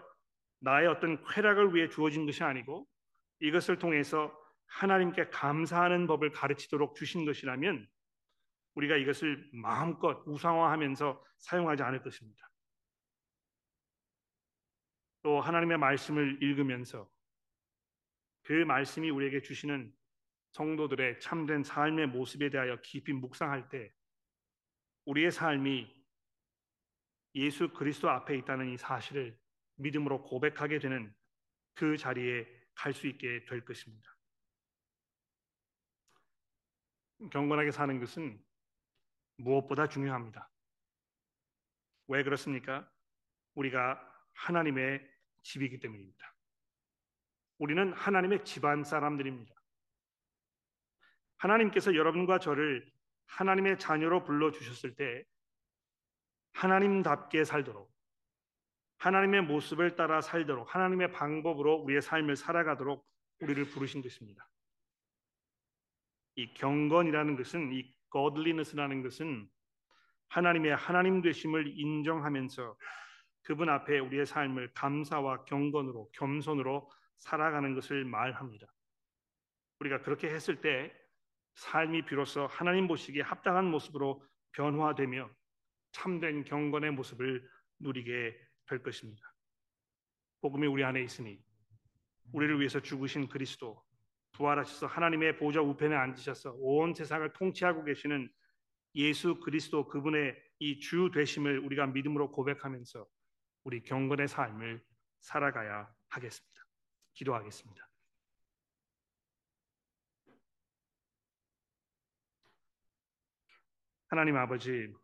나의 0.59 0.89
어떤 0.89 1.23
쾌락을 1.23 1.73
위해 1.73 1.89
주어진 1.89 2.27
것이 2.27 2.43
아니고 2.43 2.89
이것을 3.39 3.79
통해서 3.79 4.37
하나님께 4.67 5.29
감사하는 5.29 6.09
법을 6.09 6.33
가르치도록 6.33 6.97
주신 6.97 7.25
것이라면 7.25 7.89
우리가 8.75 8.97
이것을 8.97 9.49
마음껏 9.53 10.21
우상화하면서 10.27 11.25
사용하지 11.39 11.85
않을 11.85 12.03
것입니다. 12.03 12.51
또 15.23 15.41
하나님의 15.41 15.79
말씀을 15.79 16.43
읽으면서 16.43 17.09
그 18.43 18.53
말씀이 18.53 19.09
우리에게 19.09 19.43
주시는 19.43 19.95
성도들의 20.51 21.21
참된 21.21 21.63
삶의 21.63 22.09
모습에 22.09 22.51
대하여 22.51 22.81
깊이 22.81 23.13
묵상할 23.13 23.69
때 23.69 23.93
우리의 25.07 25.33
삶이 25.33 25.95
예수 27.35 27.73
그리스도 27.73 28.11
앞에 28.11 28.37
있다는 28.37 28.69
이 28.69 28.77
사실을 28.77 29.39
믿음으로 29.77 30.23
고백하게 30.23 30.79
되는 30.79 31.15
그 31.75 31.97
자리에 31.97 32.47
갈 32.75 32.93
수 32.93 33.07
있게 33.07 33.45
될 33.47 33.65
것입니다. 33.65 34.17
경건하게 37.31 37.71
사는 37.71 37.99
것은 37.99 38.43
무엇보다 39.39 39.89
중요합니다. 39.89 40.51
왜 42.09 42.23
그렇습니까? 42.23 42.91
우리가 43.55 44.01
하나님의 44.35 45.09
집이기 45.43 45.81
때문입니다. 45.81 46.35
우리는 47.59 47.93
하나님의 47.95 48.45
집안 48.45 48.85
사람들입니다. 48.85 49.55
하나님께서 51.39 51.95
여러분과 51.95 52.39
저를 52.39 52.91
하나님의 53.27 53.79
자녀로 53.79 54.25
불러 54.25 54.51
주셨을 54.51 54.95
때 54.95 55.25
하나님답게 56.53 57.45
살도록 57.45 57.93
하나님의 58.99 59.43
모습을 59.43 59.95
따라 59.95 60.21
살도록 60.21 60.75
하나님의 60.75 61.13
방법으로 61.13 61.77
우리의 61.77 62.01
삶을 62.01 62.37
살아가도록 62.37 63.07
우리를 63.41 63.65
부르신 63.67 64.03
것입니다. 64.03 64.49
이 66.37 66.53
경건이라는 66.55 67.37
것은 67.37 67.73
이 67.73 67.95
godliness라는 68.11 69.03
것은 69.03 69.49
하나님의 70.29 70.77
하나님 70.77 71.21
되심을 71.23 71.79
인정하면서 71.79 72.77
그분 73.43 73.69
앞에 73.69 73.99
우리의 73.99 74.27
삶을 74.27 74.73
감사와 74.75 75.45
경건으로 75.45 76.11
겸손으로 76.13 76.91
살아가는 77.19 77.75
것을 77.75 78.05
말합니다. 78.05 78.67
우리가 79.81 80.01
그렇게 80.03 80.29
했을 80.29 80.61
때 80.61 80.93
삶이 81.57 82.05
비로소 82.07 82.47
하나님 82.47 82.87
보시기에 82.87 83.23
합당한 83.23 83.67
모습으로 83.67 84.23
변화되며 84.53 85.29
참된 85.93 86.45
경건의 86.45 86.93
모습을 86.93 87.49
누리게 87.79 88.39
될 88.67 88.83
것입니다. 88.83 89.35
복음이 90.41 90.67
우리 90.67 90.85
안에 90.85 91.03
있으니 91.03 91.43
우리를 92.33 92.59
위해서 92.61 92.81
죽으신 92.81 93.29
그리스도 93.29 93.83
부활하셔서 94.33 94.87
하나님의 94.87 95.39
보좌 95.39 95.61
우편에 95.63 95.95
앉으셔서 95.95 96.53
온 96.59 96.95
세상을 96.95 97.33
통치하고 97.33 97.85
계시는 97.85 98.31
예수 98.95 99.41
그리스도 99.41 99.89
그분의 99.89 100.37
이 100.59 100.79
주 100.81 101.11
되심을 101.13 101.59
우리가 101.61 101.87
믿음으로 101.87 102.33
고백하면서 102.33 103.07
우리 103.65 103.83
경건의 103.83 104.29
삶을 104.29 104.83
살아가야 105.21 105.93
하겠습니다. 106.09 106.63
기도하겠습니다. 107.15 107.86
하나님 114.09 114.37
아버지, 114.37 114.95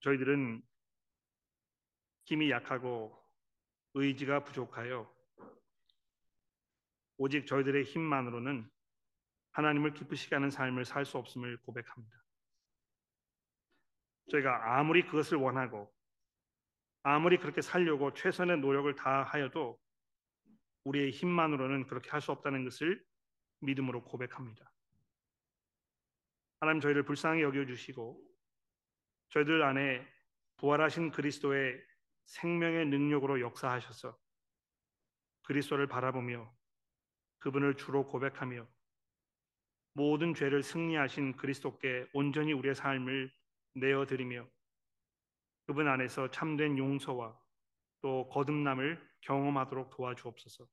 저희들은 0.00 0.62
힘이 2.24 2.50
약하고 2.50 3.18
의지가 3.94 4.44
부족하여 4.44 5.12
오직 7.18 7.46
저희들의 7.46 7.84
힘만으로는 7.84 8.70
하나님을 9.52 9.92
기쁘시게 9.92 10.36
하는 10.36 10.50
삶을 10.50 10.84
살 10.84 11.04
수 11.04 11.18
없음을 11.18 11.58
고백합니다. 11.58 12.24
저희가 14.30 14.78
아무리 14.78 15.04
그것을 15.04 15.38
원하고 15.38 15.92
아무리 17.02 17.38
그렇게 17.38 17.60
살려고 17.60 18.14
최선의 18.14 18.60
노력을 18.60 18.94
다하여도 18.94 19.78
우리의 20.84 21.10
힘만으로는 21.10 21.86
그렇게 21.86 22.10
할 22.10 22.20
수 22.20 22.32
없다는 22.32 22.64
것을 22.64 23.04
믿음으로 23.60 24.04
고백합니다. 24.04 24.70
하나님 26.60 26.80
저희를 26.80 27.04
불쌍히 27.04 27.42
여겨 27.42 27.66
주시고 27.66 28.20
저희들 29.30 29.62
안에 29.62 30.06
부활하신 30.56 31.12
그리스도의 31.12 31.80
생명의 32.24 32.86
능력으로 32.86 33.40
역사하셔서 33.40 34.18
그리스도를 35.44 35.86
바라보며 35.86 36.52
그분을 37.38 37.74
주로 37.74 38.04
고백하며 38.04 38.66
모든 39.94 40.34
죄를 40.34 40.62
승리하신 40.62 41.36
그리스도께 41.36 42.08
온전히 42.12 42.52
우리의 42.52 42.74
삶을 42.74 43.32
내어 43.74 44.06
드리며 44.06 44.46
그분 45.66 45.88
안에서 45.88 46.30
참된 46.30 46.76
용서와 46.76 47.38
또 48.00 48.28
거듭남을 48.28 49.06
경험하도록 49.20 49.90
도와주옵소서. 49.90 50.66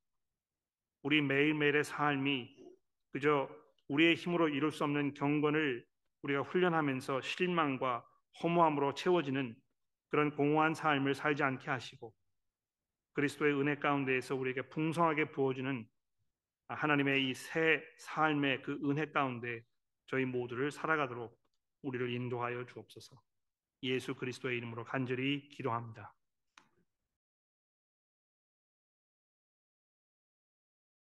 우리 1.03 1.21
매일매일의 1.21 1.83
삶이 1.83 2.55
그저 3.11 3.49
우리의 3.87 4.15
힘으로 4.15 4.49
이룰 4.49 4.71
수 4.71 4.83
없는 4.83 5.13
경건을 5.13 5.85
우리가 6.23 6.41
훈련하면서 6.41 7.21
실망과 7.21 8.05
허무함으로 8.41 8.93
채워지는 8.93 9.55
그런 10.09 10.31
공허한 10.35 10.73
삶을 10.73 11.13
살지 11.13 11.43
않게 11.43 11.69
하시고 11.69 12.13
그리스도의 13.13 13.53
은혜 13.59 13.75
가운데에서 13.75 14.35
우리에게 14.35 14.63
풍성하게 14.69 15.31
부어주는 15.31 15.87
하나님의 16.67 17.29
이 17.29 17.33
새 17.33 17.83
삶의 17.99 18.63
그 18.63 18.79
은혜 18.85 19.05
가운데 19.11 19.61
저희 20.07 20.25
모두를 20.25 20.71
살아가도록 20.71 21.37
우리를 21.83 22.11
인도하여 22.11 22.65
주옵소서. 22.65 23.21
예수 23.83 24.15
그리스도의 24.15 24.57
이름으로 24.57 24.83
간절히 24.83 25.47
기도합니다. 25.49 26.13